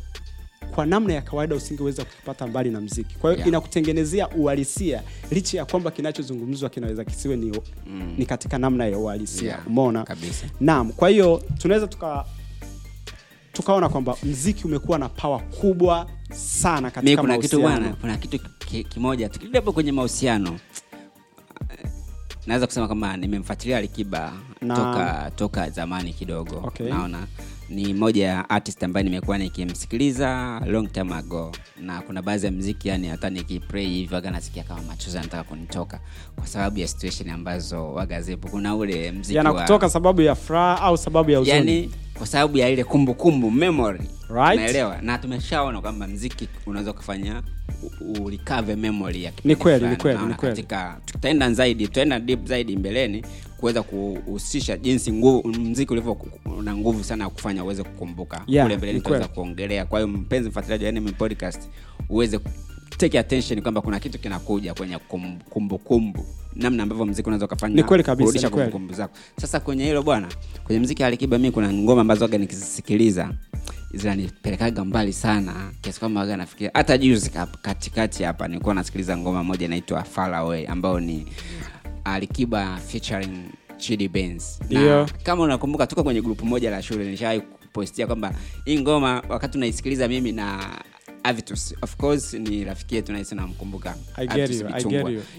kwa 0.74 0.86
namna 0.86 1.12
ya 1.14 1.22
kawaida 1.22 1.54
usingeweza 1.54 2.04
kukipata 2.04 2.46
mbali 2.46 2.70
na 2.70 2.80
mziki 2.80 3.14
kwa 3.14 3.30
hiyo 3.30 3.36
Yeah. 3.38 3.48
inakutengenezea 3.48 4.28
uhalisia 4.28 5.02
licha 5.30 5.58
ya 5.58 5.64
kwamba 5.64 5.90
kinachozungumzwa 5.90 6.70
kinaweza 6.70 7.04
kisiwe 7.04 7.36
ni, 7.36 7.60
Mm. 7.86 8.14
ni 8.18 8.26
katika 8.26 8.58
namna 8.58 8.86
ya 8.86 8.98
uhalisia. 8.98 9.48
Yeah, 9.48 9.66
umeona? 9.66 10.06
Naam. 10.60 10.92
Kwa 10.92 11.08
hiyo 11.08 11.42
tunaweza 11.58 11.86
tuka 11.86 12.24
tukaona 13.56 13.88
kwamba 13.88 14.16
mziki 14.22 14.64
umekuwa 14.66 14.98
na 14.98 15.08
pawa 15.08 15.38
kubwa 15.38 16.06
sana 16.32 16.90
katika 16.90 17.20
kuna 17.22 17.38
kitu 17.38 17.60
bwana 17.60 17.92
kuna 18.00 18.16
kitu 18.16 18.38
ki, 18.58 18.84
kimoja 18.84 19.28
tukirudi 19.28 19.60
kwenye 19.60 19.92
mahusiano. 19.92 20.58
Eh, 21.70 21.90
naweza 22.46 22.66
kusema 22.66 22.88
kama 22.88 23.16
nimemfuatilia 23.16 23.78
alikiba 23.78 24.32
Na- 24.60 24.74
toka 24.76 25.30
toka 25.36 25.70
zamani 25.70 26.12
kidogo 26.12 26.62
Okay. 26.66 26.88
naona 26.88 27.26
ni 27.68 27.94
moja 27.94 28.26
ya 28.26 28.50
artist 28.50 28.82
ambaye 28.82 29.04
nimekuwa 29.04 29.38
nikimsikiliza 29.38 30.60
long 30.66 30.92
time 30.92 31.14
ago. 31.14 31.52
Na 31.80 32.02
kuna 32.02 32.22
baadhi 32.22 32.46
ya 32.46 32.52
mziki 32.52 32.88
yani 32.88 33.08
hata 33.08 33.30
nikiplay 33.30 33.86
hivi 33.88 34.14
waga 34.14 34.30
nasikia 34.30 34.62
kama 34.62 34.82
machozi 34.82 35.18
anataka 35.18 35.42
kunitoka 35.44 36.00
kwa 36.36 36.46
sababu 36.46 36.78
ya 36.78 36.88
situation 36.88 37.30
ambazo 37.30 37.92
waga 37.92 38.22
zipo. 38.22 38.48
Kuna 38.48 38.76
ule 38.76 39.12
mziki 39.12 39.38
wa 39.38 39.88
sababu 39.90 40.22
ya 40.22 40.34
furaha 40.34 40.80
au 40.82 40.96
sababu 40.96 41.30
ya 41.30 41.40
yani 41.44 41.90
kwa 42.18 42.26
sababu 42.26 42.58
ya 42.58 42.68
ile 42.68 42.84
kumbukumbu 42.84 43.50
memory. 43.50 44.00
Right. 44.30 44.60
naelewa 44.60 45.02
na 45.02 45.18
tumeshaona 45.18 45.80
kwamba 45.80 46.06
mziki 46.08 46.48
unaweza 46.66 46.90
ukafanya 46.90 47.42
u- 48.00 48.22
ulikave 48.24 48.76
memory 48.76 49.24
ya 49.24 49.32
Ni 49.44 49.56
kweli, 49.56 49.86
ni 49.86 49.96
kweli, 49.96 50.18
ni 50.26 50.34
kweli. 50.34 50.54
katika 50.56 51.00
tutaenda 51.04 51.52
zaidi 51.52 51.86
tutaenda 51.86 52.20
deep 52.20 52.46
zaidi 52.46 52.76
mbeleni 52.76 53.24
kuweza 53.56 53.82
kuhusisha 53.82 54.76
jinsi 54.76 55.12
nguvu 55.12 55.48
mziki 55.48 55.92
ulivyo 55.92 56.16
na 56.62 56.76
nguvu 56.76 57.04
sana 57.04 57.24
ya 57.24 57.30
kufanya 57.30 57.64
uweze 57.64 57.82
kukumbuka. 57.82 58.42
Yeah, 58.46 58.66
kule 58.66 58.76
mbeleni 58.76 58.98
ni 59.18 59.28
kuongelea. 59.28 59.84
Kwa 59.84 60.00
hiyo 60.00 60.08
mpenzi 60.08 60.48
mfuatiliaji 60.48 60.84
wa 60.84 60.92
NM 60.92 61.12
podcast 61.12 61.68
uweze 62.08 62.40
take 62.98 63.18
attention 63.18 63.62
kwamba 63.62 63.80
kuna 63.80 64.00
kitu 64.00 64.18
kinakuja 64.18 64.74
kwenye 64.74 64.98
kumbukumbu. 64.98 65.78
Kumbu, 65.78 66.26
namna 66.54 66.82
ambavyo 66.82 67.06
mziki 67.06 67.28
unaweza 67.28 67.44
ukafanya 67.46 67.82
kurudisha 67.84 68.50
kumbukumbu 68.50 68.94
zako. 68.94 69.14
Sasa 69.40 69.60
kwenye 69.60 69.84
hilo 69.84 70.02
bwana 70.02 70.28
kwenye 70.64 70.80
mziki 70.80 71.04
Alikiba 71.04 71.38
mimi 71.38 71.50
kuna 71.50 71.72
ngoma 71.72 72.00
ambazo 72.00 72.24
waga 72.24 72.38
nikizisikiliza 72.38 73.30
zinanipelekaga 73.94 74.84
mbali 74.84 75.12
sana 75.12 75.70
kiasi 75.80 76.00
kwamba 76.00 76.20
waga 76.20 76.36
nafikiria 76.36 76.70
hata 76.74 76.98
juzi 76.98 77.30
katikati 77.62 78.22
hapa 78.22 78.48
nilikuwa 78.48 78.74
nasikiliza 78.74 79.16
ngoma 79.16 79.44
moja 79.44 79.66
inaitwa 79.66 80.02
faraway 80.02 80.66
ambayo 80.66 81.00
ni 81.00 81.26
Alikiba 82.06 82.76
featuring 82.76 83.50
Chidi 83.78 84.08
Benz. 84.08 84.58
Kama 85.22 85.42
unakumbuka 85.42 85.86
tuko 85.86 86.02
kwenye 86.04 86.22
grupu 86.22 86.46
moja 86.46 86.70
la 86.70 86.82
shule 86.82 87.10
nishawahi 87.10 87.40
kupostia 87.40 88.06
kwamba 88.06 88.32
hii 88.64 88.80
ngoma 88.80 89.22
wakati 89.28 89.58
unaisikiliza 89.58 90.08
mimi 90.08 90.32
na 90.32 90.78
Avitus 91.22 91.74
of 91.82 91.96
course 91.96 92.34
ni 92.34 92.64
rafiki 92.64 92.94
yetu 92.94 93.12
naisi 93.12 93.34
namkumbuka 93.34 93.94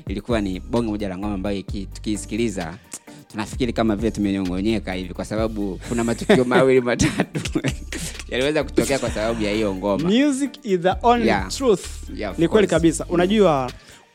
ilikuwa 0.07 0.41
ni 0.41 0.59
bonge 0.59 0.89
moja 0.91 1.09
la 1.09 1.17
ngoma 1.17 1.33
ambayo 1.33 1.61
tukiisikiliza 1.93 2.77
tunafikiri 3.31 3.73
kama 3.73 3.95
vile 3.95 4.11
tumenyongonyeka 4.11 4.93
hivi 4.93 5.13
kwa 5.13 5.25
sababu 5.25 5.79
kuna 5.89 6.03
matukio 6.03 6.45
mawili 6.55 6.81
matatu 6.81 7.61
yaliweza 8.29 8.63
kutokea 8.63 8.99
kwa 8.99 9.11
sababu 9.11 9.43
ya 9.43 9.51
hiyo 9.51 9.75
ngoma. 9.75 10.09
Music 10.09 10.51
is 10.63 10.79
the 10.79 10.93
only 11.01 11.27
Yeah. 11.27 11.47
truth. 11.47 11.85
Yeah, 12.15 12.39
ni 12.39 12.47
kweli 12.47 12.67
kabisa. 12.67 13.05
Unajua 13.09 13.71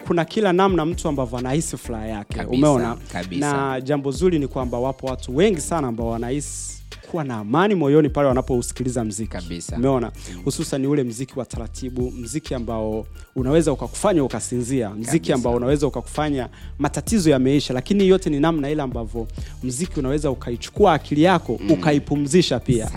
kuna 0.07 0.25
kila 0.25 0.53
namna 0.53 0.85
mtu 0.87 1.09
ambavyo 1.09 1.39
anahisi 1.39 1.77
furaha 1.77 2.07
yake 2.07 2.35
Kabisa, 2.35 2.57
umeona 2.57 2.97
kabisa. 3.13 3.53
na 3.53 3.81
jambo 3.81 4.11
zuri 4.11 4.39
ni 4.39 4.47
kwamba 4.49 4.79
wapo 4.79 5.07
watu 5.07 5.37
wengi 5.37 5.61
sana 5.61 5.89
ambao 5.89 6.09
wanahisi 6.09 6.82
kuwa 7.13 7.25
na 7.25 7.37
amani 7.37 7.75
moyoni 7.75 8.09
pale 8.09 8.29
wanapousikiliza 8.29 9.05
mziki 9.05 9.31
Kabisa. 9.31 9.77
umeona? 9.77 10.13
Hususan 10.45 10.87
ule 10.87 11.05
mziki 11.05 11.39
wa 11.39 11.45
taratibu 11.45 12.11
mziki 12.11 12.55
ambao 12.55 13.07
unaweza 13.37 13.73
ukakufanya 13.73 14.25
ukasinzia 14.25 14.91
mziki 14.91 15.11
Kabisa. 15.13 15.35
ambao 15.35 15.55
unaweza 15.55 15.87
ukakufanya 15.87 16.49
matatizo 16.79 17.31
yameisha 17.31 17.75
lakini 17.75 18.09
yote 18.09 18.31
ni 18.31 18.41
namna 18.41 18.71
ile 18.71 18.83
ambavyo 18.83 19.29
mziki 19.63 20.01
unaweza 20.01 20.31
ukaichukua 20.31 20.95
akili 20.95 21.23
yako 21.23 21.61
ukaipumzisha 21.71 22.61
pia. 22.61 22.91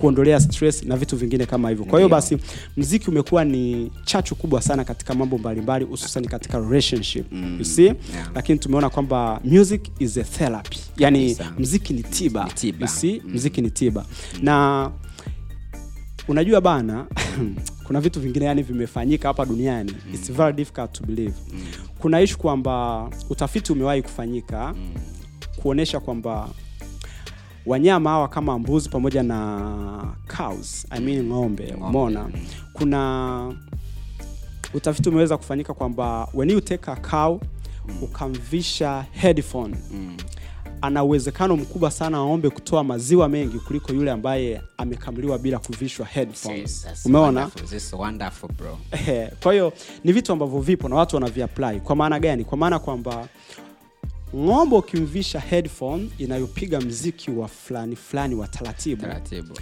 Kuondolea 0.00 0.40
stress 0.40 0.82
na 0.82 0.96
vitu 0.96 1.16
vingine 1.16 1.46
kama 1.46 1.68
hivyo. 1.68 1.84
Kwa 1.84 1.98
hiyo 1.98 2.08
basi 2.08 2.38
mziki 2.76 3.10
umekuwa 3.10 3.44
ni 3.44 3.92
chachu 4.04 4.34
kubwa 4.36 4.62
sana 4.62 4.84
katika 4.84 5.14
mambo 5.14 5.38
mbalimbali 5.38 5.84
hususan 5.84 6.26
katika 6.26 6.58
relationship. 6.58 7.26
Mm, 7.32 7.56
you 7.58 7.64
see? 7.64 7.82
Yeah. 7.84 7.96
lakini 8.34 8.58
tumeona 8.58 8.90
kwamba 8.90 9.40
music 9.44 9.80
is 9.98 10.16
a 10.18 10.24
therapy. 10.24 10.78
Yani 10.98 11.34
Kabisa. 11.34 11.54
mziki 11.58 11.92
ni 11.92 12.02
tiba, 12.02 12.44
Ni 12.44 12.50
tiba. 12.52 12.86
Mm. 13.14 13.32
mziki 13.34 13.62
ni 13.62 13.70
tiba. 13.70 14.04
Na 14.42 14.90
unajua 16.28 16.60
bana 16.60 17.06
kuna 17.86 18.00
vitu 18.00 18.20
vingine 18.20 18.44
yani 18.46 18.62
vimefanyika 18.62 19.28
hapa 19.28 19.44
duniani. 19.46 19.92
It's 20.14 20.32
very 20.32 20.52
difficult 20.52 20.92
to 20.92 21.04
believe. 21.06 21.34
Kuna 21.98 22.20
ishu 22.20 22.38
kwamba 22.38 23.08
utafiti 23.30 23.72
umewahi 23.72 24.02
kufanyika 24.02 24.74
kuonyesha 25.56 26.00
kwamba 26.00 26.48
wanyama 27.66 28.10
hawa 28.10 28.28
kama 28.28 28.58
mbuzi 28.58 28.88
pamoja 28.88 29.22
na 29.22 30.14
cows 30.36 30.86
I 30.90 31.00
mean 31.00 31.26
ng'ombe 31.28 31.74
umona 31.80 32.28
kuna 32.72 33.52
utafiti 34.74 35.08
umeweza 35.08 35.36
kufanyika 35.36 35.74
kwamba 35.74 36.28
when 36.34 36.50
you 36.50 36.60
take 36.60 36.90
a 36.90 36.96
cow 36.96 37.40
ukamvisha 38.02 39.04
headphone. 39.12 39.76
Mm. 39.92 40.15
Ana 40.80 41.04
uwezekano 41.04 41.56
mkubwa 41.56 41.90
sana 41.90 42.16
aombe 42.16 42.50
kutoa 42.50 42.84
maziwa 42.84 43.28
mengi 43.28 43.58
kuliko 43.58 43.92
yule 43.92 44.10
ambaye 44.10 44.62
amekamuliwa 44.78 45.38
bila 45.38 45.58
kuvishwa 45.58 46.06
headphones 46.06 46.86
umeona 47.04 47.50
kwa 49.42 49.52
hiyo 49.52 49.72
ni 50.04 50.12
vitu 50.12 50.32
ambavyo 50.32 50.60
vipo 50.60 50.88
na 50.88 50.96
watu 50.96 51.16
wanaviapply 51.16 51.80
kwa 51.80 51.96
maana 51.96 52.20
gani 52.20 52.44
kwa 52.44 52.58
maana 52.58 52.78
kwamba 52.78 53.28
ng'ombe 54.36 54.76
ukimvisha 54.76 55.40
headphone 55.40 56.08
inayopiga 56.18 56.80
mziki 56.80 57.30
wa 57.30 57.48
fulani 57.48 57.96
fulani 57.96 58.34
wa 58.34 58.48
taratibu 58.48 59.02
taratibu 59.02 59.54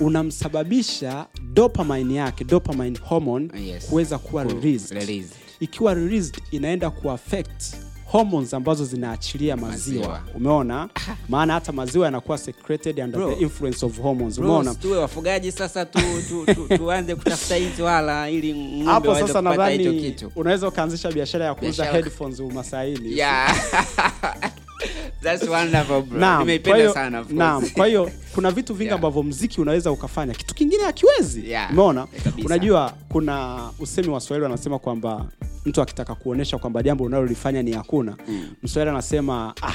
unamsababisha 0.00 1.26
dopamine 1.52 2.14
yake 2.14 2.44
dopamine 2.44 2.98
hormone 3.02 3.48
Yes. 3.66 3.86
kuweza 3.86 4.18
kuwa 4.18 4.44
Ku- 4.44 4.48
released. 4.50 4.90
released. 4.92 5.32
ikiwa 5.60 5.94
released 5.94 6.42
inaenda 6.50 6.90
kuaffect 6.90 7.62
hormones 8.12 8.54
ambazo 8.54 8.84
zinaachilia 8.84 9.56
maziwa, 9.56 10.08
Maziwa. 10.08 10.20
umeona? 10.34 10.88
Maana 11.28 11.54
hata 11.54 11.72
maziwa 11.72 12.04
yanakuwa 12.04 12.38
secreted 12.38 12.98
under 12.98 13.20
Bro. 13.20 13.32
the 13.34 13.40
influence 13.42 13.86
of 13.86 14.00
hormones. 14.00 14.38
Umeona? 14.38 14.74
tuwe 14.74 14.98
wafugaji 14.98 15.52
sasa 15.52 15.84
tu, 15.86 16.00
tu, 16.28 16.54
tu, 16.54 16.78
tuanze 16.78 17.14
kutafuta 17.14 17.56
hizi 17.56 17.82
wala 17.82 18.30
ili 18.30 18.54
ng'ombe 18.54 18.90
hapo 18.92 19.14
sasa 19.14 19.42
nadhani 19.42 20.14
unaweza 20.36 20.68
ukaanzisha 20.68 21.12
biashara 21.12 21.44
ya 21.44 21.54
kuuza 21.54 21.84
headphones 21.84 22.40
umasaini. 22.40 23.18
Yeah. 23.18 23.56
That's 25.22 25.48
wonderful, 25.48 26.02
bro. 26.02 26.18
Naam, 26.20 26.38
Nimeipenda 26.38 26.70
kwa 26.70 26.78
hiyo- 26.78 26.94
sana, 26.94 27.20
of 27.20 27.26
course. 27.26 27.38
naam, 27.38 27.70
kwa 27.70 27.86
hiyo 27.86 28.10
kuna 28.34 28.50
vitu 28.50 28.72
vingi 28.74 28.84
Yeah. 28.84 28.94
ambavyo 28.96 29.22
mziki 29.22 29.60
unaweza 29.60 29.90
ukafanya. 29.92 30.34
Kitu 30.34 30.54
kingine 30.54 30.82
hakiwezi. 30.84 31.50
Yeah, 31.50 31.70
umeona? 31.72 32.06
Unajua 32.44 32.92
kuna 33.08 33.58
usemi 33.80 34.08
wa 34.08 34.20
swahili 34.20 34.42
wanasema 34.44 34.78
kwamba 34.78 35.26
mtu 35.68 35.82
akitaka 35.82 36.14
kuonesha 36.14 36.58
kwamba 36.58 36.82
jambo 36.82 37.04
unalolifanya 37.04 37.62
ni 37.62 37.72
hakuna 37.72 38.16
Mm. 38.28 38.46
mswahili 38.62 38.90
anasema 38.90 39.54
ah, 39.62 39.72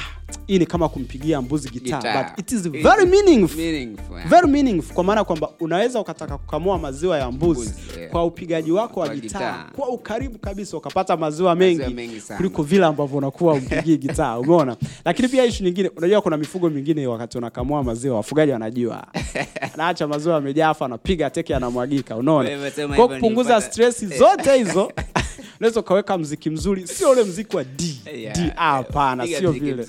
hii 0.47 0.59
ni 0.59 0.65
kama 0.65 0.89
kumpigia 0.89 1.41
mbuzi 1.41 1.69
gitaa 1.69 2.23
but 2.23 2.39
it 2.39 2.51
is 2.51 2.69
very 2.69 3.05
meaningful. 3.05 3.57
Meaningful, 3.61 4.15
yeah. 4.17 4.29
very 4.29 4.47
meaningful 4.47 4.93
kwa 4.95 5.03
maana 5.03 5.23
kwamba 5.23 5.49
unaweza 5.59 5.99
ukataka 5.99 6.37
kukamua 6.37 6.77
maziwa 6.79 7.17
ya 7.19 7.31
mbuzi 7.31 7.43
Mbuzi, 7.69 7.99
yeah. 7.99 8.11
kwa 8.11 8.25
upigaji 8.25 8.71
wako 8.71 8.99
wa 8.99 9.15
gitaa 9.15 9.65
kwa 9.75 9.89
ukaribu 9.89 10.37
kabisa 10.39 10.77
ukapata 10.77 11.17
maziwa 11.17 11.55
mengi, 11.55 11.77
Maziwa 11.79 11.95
mengi 11.95 12.21
kuliko 12.37 12.63
vile 12.63 12.85
ambavyo 12.85 13.17
unakuwa 13.17 13.53
umpigii 13.53 13.97
gitaa 13.97 14.37
umeona? 14.43 14.77
Lakini 15.05 15.27
pia 15.27 15.45
ishu 15.45 15.63
nyingine 15.63 15.89
unajua 15.97 16.21
kuna 16.21 16.37
mifugo 16.37 16.69
mingine 16.69 17.07
wakati 17.07 17.37
unakamua 17.37 17.83
maziwa 17.83 18.15
wafugaji 18.15 18.51
wanajua. 18.51 19.07
Anaacha 19.73 20.07
maziwa 20.07 20.35
yamejaa 20.35 20.69
afu 20.69 20.85
anapiga 20.85 21.29
teke 21.29 21.55
anamwagika 21.55 22.15
unaona? 22.15 22.49
Kwa 22.95 23.07
kupunguza 23.07 23.61
stress 23.61 24.05
zote 24.05 24.57
hizo 24.57 24.91
unaweza 25.59 25.79
ukaweka 25.79 26.17
mziki 26.17 26.49
mzuri 26.49 26.87
sio 26.87 27.11
ule 27.11 27.23
mziki 27.23 27.55
wa 27.55 27.63
d 27.63 27.83
Yeah. 28.15 28.35
d 28.37 28.53
ah, 28.57 28.71
hapana 28.71 29.27
sio 29.27 29.51
vile. 29.51 29.85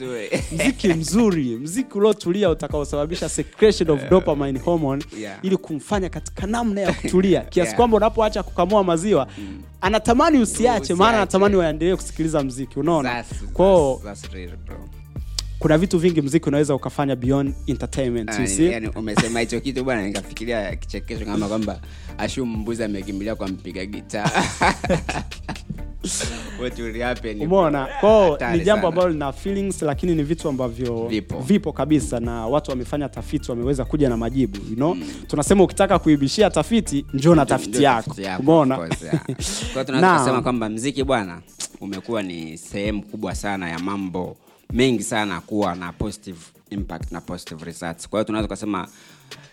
mziki 0.53 0.88
mzuri 0.88 1.57
mziki 1.57 1.98
uliotulia 1.98 2.50
utakaosababisha 2.50 3.29
secretion 3.29 3.90
of 3.90 4.09
dopamine 4.11 4.59
hormone 4.59 5.05
Yeah. 5.20 5.38
ili 5.42 5.57
kumfanya 5.57 6.09
katika 6.09 6.46
namna 6.46 6.81
ya 6.81 6.92
kutulia 6.92 7.40
kiasi 7.50 7.66
Yeah. 7.66 7.77
kwamba 7.77 7.96
unapoacha 7.96 8.42
kukamua 8.42 8.85
maziwa 8.85 9.27
anatamani 9.81 10.38
usiache 10.38 10.94
maana 10.94 11.16
anatamani 11.16 11.57
waendelee 11.57 11.96
kusikiliza 11.96 12.42
mziki 12.42 12.79
unaona? 12.79 13.24
Kwao 13.53 14.00
kuna 15.64 15.79
vitu 15.79 15.98
vingi 15.98 16.22
mziki 16.22 16.48
unaweza 16.48 16.74
ukafanya 16.74 17.16
beyond 17.16 17.55
entertainment 17.66 18.31
you 18.31 18.44
Ah, 18.44 18.46
see? 18.46 18.66
yani 18.72 18.88
umesema 18.88 19.40
hicho 19.40 19.61
kitu 19.61 19.85
bwana 19.85 20.07
nikafikiria 20.07 20.77
kichekesho 20.77 21.24
kama 21.24 21.48
kwamba 21.48 21.81
ashu 22.18 22.46
mbuzi 22.46 22.85
amekimbilia 22.85 23.35
kwa 23.35 23.48
mpiga 23.48 23.87
gitaa. 23.87 24.31
Umeona? 27.40 27.88
Kwao 28.00 28.38
ni 28.53 28.61
jambo 28.61 28.88
ambalo 28.88 29.09
lina 29.09 29.33
feelings 29.33 29.83
lakini 29.83 30.14
ni 30.14 30.22
vitu 30.22 30.48
ambavyo 30.48 31.07
Vipo. 31.09 31.40
vipo 31.40 31.72
kabisa 31.72 32.20
na 32.20 32.46
watu 32.46 32.70
wamefanya 32.70 33.09
tafiti 33.09 33.50
wameweza 33.50 33.85
kuja 33.85 34.09
na 34.09 34.16
majibu 34.16 34.57
you 34.70 34.77
know? 34.77 34.96
tunasema 35.27 35.64
ukitaka 35.64 35.98
kuibishia 35.98 36.50
tafiti 36.50 37.07
njoo 37.14 37.35
na 37.35 37.46
tafiti 37.46 37.83
yako. 37.83 38.16
umeona? 38.38 38.77
kusema 40.18 40.42
kwamba 40.42 40.68
mziki 40.68 41.05
bwana 41.05 41.40
umekuwa 41.81 42.22
ni 42.22 42.59
sehemu 42.59 43.03
kubwa 43.03 43.35
sana 43.35 43.68
ya 43.68 43.79
mambo 43.79 44.37
mengi 44.72 45.03
sana 45.03 45.40
kuwa 45.40 45.74
na 45.74 45.92
positive 45.92 46.38
impact 46.70 47.12
na 47.12 47.20
positive 47.20 47.64
results 47.64 48.09
kwa 48.09 48.18
hiyo 48.18 48.24
tunaweza 48.24 48.46
ukasema 48.46 48.88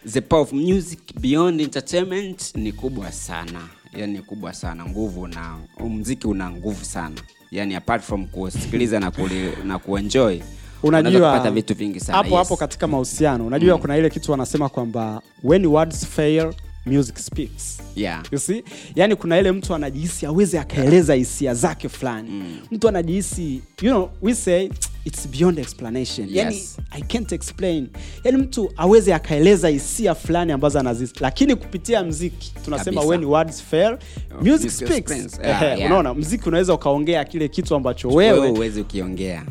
the 0.08 0.22
power 0.22 0.44
of 0.44 0.54
music 0.54 1.00
beyond 1.20 1.62
entertainment 1.62 2.56
ni 2.56 2.72
kubwa 2.72 3.12
sana 3.12 3.62
yani 3.98 4.14
ni 4.14 4.20
kubwa 4.22 4.54
sana 4.54 4.86
nguvu 4.86 5.28
na 5.28 5.58
mziki 5.90 6.28
una 6.28 6.52
nguvu 6.52 6.86
sana 6.86 7.16
yani 7.52 7.76
apart 7.76 8.04
from 8.04 8.28
kusikiliza 8.28 9.00
na, 9.00 9.12
kuli, 9.12 9.52
na 9.66 9.80
kuenjoy 9.80 10.40
unajua 10.84 11.52
vitu 11.52 11.76
vingi 11.76 12.00
sana 12.00 12.18
hapo 12.18 12.30
yes. 12.30 12.38
hapo 12.38 12.58
katika 12.58 12.88
mahusiano 12.88 13.48
unajua 13.48 13.78
kuna 13.78 13.98
ile 13.98 14.10
kitu 14.10 14.32
wanasema 14.32 14.70
kwamba 14.70 15.22
when 15.44 15.66
words 15.66 16.06
fail 16.08 16.54
music 16.86 17.18
speaks 17.18 17.80
yeah. 17.96 18.24
You 18.32 18.40
see? 18.40 18.64
yani 18.96 19.16
kuna 19.16 19.40
ile 19.40 19.52
mtu 19.52 19.76
anajihisi 19.76 20.26
aweze 20.26 20.60
akaeleza 20.60 21.14
hisia 21.14 21.54
zake 21.54 21.90
fulani 21.90 22.30
Mm. 22.30 22.58
mtu 22.72 22.88
anajihisi 22.90 23.62
you 23.82 23.90
know, 23.92 24.10
we 24.22 24.36
say 24.36 24.70
it's 25.06 25.28
beyond 25.28 25.60
explanation. 25.60 26.28
Yani 26.32 26.64
i 26.92 27.02
can't 27.02 27.32
explain. 27.32 27.88
Yani 28.24 28.38
mtu 28.38 28.72
aweze 28.78 29.14
akaeleza 29.14 29.68
hisia 29.70 30.16
fulani 30.16 30.52
ambazo 30.52 30.80
anazizi 30.80 31.14
lakini 31.20 31.56
kupitia 31.56 32.04
mziki 32.04 32.54
tunasema 32.66 33.02
Kabisa. 33.02 33.10
when 33.18 33.24
words 33.26 33.64
fail 33.64 33.98
music 34.42 34.64
music 34.82 34.88
speaks. 34.88 35.40
Yeah, 35.44 35.62
yeah. 35.62 35.86
unaona 35.92 36.14
mziki 36.14 36.50
unaweza 36.50 36.74
ukaongea 36.74 37.26
kile 37.26 37.48
kitu 37.48 37.76
ambacho 37.76 38.08
wewe 38.10 38.32
wewe 38.40 38.50
huwezi 38.50 38.82
ukiongea. 38.82 39.44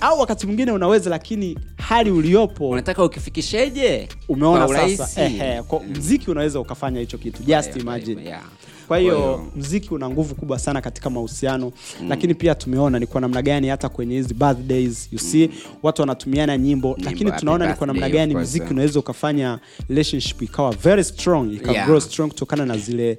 au 0.00 0.20
wakati 0.20 0.46
mwingine 0.46 0.72
unaweza 0.72 1.10
lakini 1.10 1.58
hali 1.78 2.10
uliopo 2.10 2.68
unataka 2.68 3.04
ukifikisheje? 3.04 4.08
Umeona 4.28 4.96
sasa. 4.96 5.22
ehe, 5.24 5.62
kwa 5.62 5.80
mziki 5.80 6.30
unaweza 6.30 6.60
ukafanya 6.60 7.00
hicho 7.00 7.18
kitu. 7.18 7.38
Just 7.42 7.48
Yeah, 7.50 7.80
imagine. 7.80 8.22
yeah. 8.24 8.42
Kwa 8.88 8.98
hiyo 8.98 9.46
mziki 9.56 9.94
una 9.94 10.10
nguvu 10.10 10.34
kubwa 10.34 10.58
sana 10.58 10.80
katika 10.80 11.10
mahusiano 11.10 11.72
lakini 12.08 12.34
pia 12.34 12.54
tumeona 12.54 12.98
ni 12.98 13.06
kwa 13.06 13.20
namna 13.20 13.42
gani 13.42 13.68
hata 13.68 13.88
kwenye 13.88 14.14
hizi 14.14 14.34
birthdays 14.34 15.08
you 15.12 15.18
see 15.18 15.50
watu 15.82 16.02
wanatumiana 16.02 16.58
nyimbo, 16.58 16.96
lakini 17.04 17.32
tunaona 17.32 17.66
ni 17.68 17.74
kwa 17.74 17.86
namna 17.86 18.08
gani 18.10 18.34
mziki 18.36 18.66
unaweza 18.72 18.98
ukafanya 19.00 19.58
relationship 19.88 20.42
ikawa 20.42 20.70
very 20.72 21.04
strong 21.04 21.52
ika 21.52 21.72
Yeah. 21.72 21.86
grow 21.86 22.00
strong 22.00 22.28
kutokana 22.28 22.66
na 22.66 22.76
zile 22.78 23.18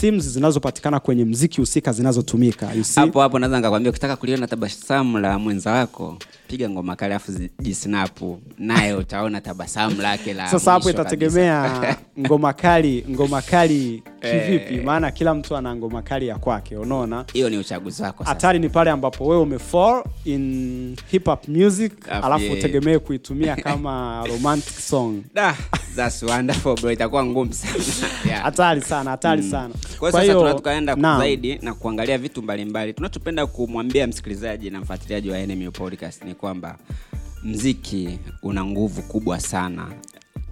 themes 0.00 0.24
zinazopatikana 0.28 1.00
kwenye 1.00 1.24
mziki 1.24 1.60
husika 1.60 1.92
zinazotumika 1.92 2.70
hapo 2.94 3.20
hapo 3.20 3.38
naweza 3.38 3.56
nikakwambia 3.56 3.90
ukitaka 3.90 4.16
kuliona 4.16 4.46
tabasamu 4.46 5.18
la 5.18 5.38
mwenza 5.38 5.72
wako 5.72 6.18
piga 6.48 6.70
ngoma 6.70 6.96
kale 6.96 7.14
afu 7.14 7.32
jisnapu 7.60 8.40
naye 8.58 8.94
utaona 8.94 9.40
tabasamu 9.40 10.02
lake 10.02 10.34
la 10.34 10.50
sasa 10.50 10.72
hapo 10.72 10.90
itategemea 10.90 11.96
ngoma 12.20 12.52
kali 12.52 13.04
ngoma 13.10 13.42
kali 13.42 14.02
kivipi? 14.20 14.74
Eh. 14.74 14.84
maana 14.84 15.10
kila 15.10 15.34
mtu 15.34 15.56
ana 15.56 15.76
ngoma 15.76 16.02
kali 16.02 16.26
ya 16.28 16.38
kwake 16.38 16.76
unaona? 16.76 17.24
Hiyo 17.32 17.50
ni 17.50 17.58
uchaguzi 17.58 18.02
wako 18.02 18.24
hatari 18.24 18.58
ni 18.58 18.68
pale 18.68 18.90
ambapo 18.90 19.26
wewe 19.26 19.42
umefall 19.42 20.04
in 20.24 20.96
hip 21.10 21.26
hop 21.26 21.48
music 21.48 21.92
Afu 22.10 22.26
alafu 22.26 22.52
utegemee 22.52 22.98
kuitumia 22.98 23.56
kama 23.56 24.24
romantic 24.26 24.78
song. 24.80 25.22
Da, 25.34 25.56
that's 25.96 26.22
wonderful 26.22 26.80
bro. 26.80 26.92
Itakuwa 26.92 27.24
ngumu 27.24 27.52
sana. 27.52 27.74
Yeah. 28.28 28.80
sana 28.80 29.10
hatari 29.10 29.42
sana 29.42 29.74
kwa 29.98 30.22
hiyo 30.22 30.40
sasa 30.40 30.54
tukaenda 30.54 30.96
zaidi 31.18 31.58
na 31.62 31.74
kuangalia 31.74 32.18
vitu 32.18 32.42
mbalimbali. 32.42 32.92
Tunachopenda 32.92 33.46
kumwambia 33.46 34.06
msikilizaji 34.06 34.70
na 34.70 34.80
mfuatiliaji 34.80 35.30
wa 35.30 35.46
NMU 35.46 35.72
podcast 35.72 36.24
ni 36.24 36.34
kwamba 36.34 36.78
mziki 37.44 38.18
una 38.42 38.64
nguvu 38.64 39.02
kubwa 39.02 39.40
sana 39.40 39.88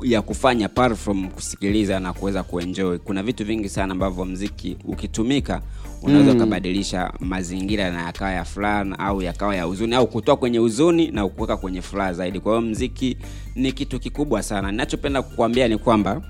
ya 0.02 0.22
kufanya 0.22 0.66
apart 0.66 0.96
from 0.96 1.28
kusikiliza 1.30 2.00
na 2.00 2.12
kuweza 2.12 2.42
kuenjoy. 2.42 2.98
Kuna 2.98 3.22
vitu 3.22 3.44
vingi 3.44 3.68
sana 3.68 3.92
ambavyo 3.92 4.24
mziki 4.24 4.76
ukitumika 4.84 5.62
unaweza 6.02 6.32
ukabadilisha 6.32 7.12
mazingira 7.20 7.90
na 7.90 8.02
yakawa 8.02 8.30
ya 8.30 8.44
furaha 8.44 8.98
au 8.98 9.22
yakawa 9.22 9.56
ya 9.56 9.64
huzuni 9.64 9.94
au 9.94 10.06
kutoa 10.06 10.36
kwenye 10.36 10.58
huzuni 10.58 11.10
na 11.10 11.28
kuweka 11.28 11.56
kwenye 11.56 11.82
furaha 11.82 12.12
zaidi. 12.12 12.40
Kwa 12.40 12.52
hiyo 12.58 12.70
mziki 12.70 13.16
ni 13.54 13.72
kitu 13.72 14.00
kikubwa 14.00 14.42
sana. 14.42 14.70
Ninachopenda 14.70 15.22
kukuambia 15.22 15.68
ni 15.68 15.78
kwamba 15.78 16.22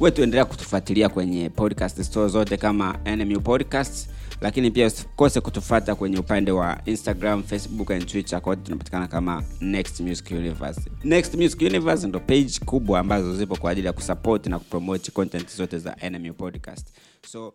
we 0.00 0.10
tuendelea 0.10 0.44
kutufuatilia 0.44 1.08
kwenye 1.08 1.50
podcast 1.50 2.02
store 2.02 2.28
zote 2.28 2.56
kama 2.56 2.98
nmu 3.16 3.40
podcast 3.40 4.08
lakini 4.40 4.70
pia 4.70 4.86
usikose 4.86 5.40
kutufata 5.40 5.94
kwenye 5.94 6.18
upande 6.18 6.50
wa 6.52 6.80
instagram 6.84 7.42
facebook 7.42 7.90
and 7.90 8.06
twitter. 8.06 8.42
Kote 8.42 8.62
tunapatikana 8.62 9.08
kama 9.08 9.42
next 9.60 10.00
music 10.00 10.30
universe. 10.30 10.80
Next 11.04 11.34
music 11.34 11.60
universe 11.60 12.06
ndo 12.08 12.20
page 12.20 12.50
kubwa 12.64 13.00
ambazo 13.00 13.36
zipo 13.36 13.56
kwa 13.56 13.70
ajili 13.70 13.86
ya 13.86 13.92
kusupport 13.92 14.46
na 14.46 14.58
kupromote 14.58 15.10
content 15.10 15.56
zote 15.56 15.78
za 15.78 15.96
nmu 16.10 16.34
podcast. 16.34 16.88
So 17.26 17.54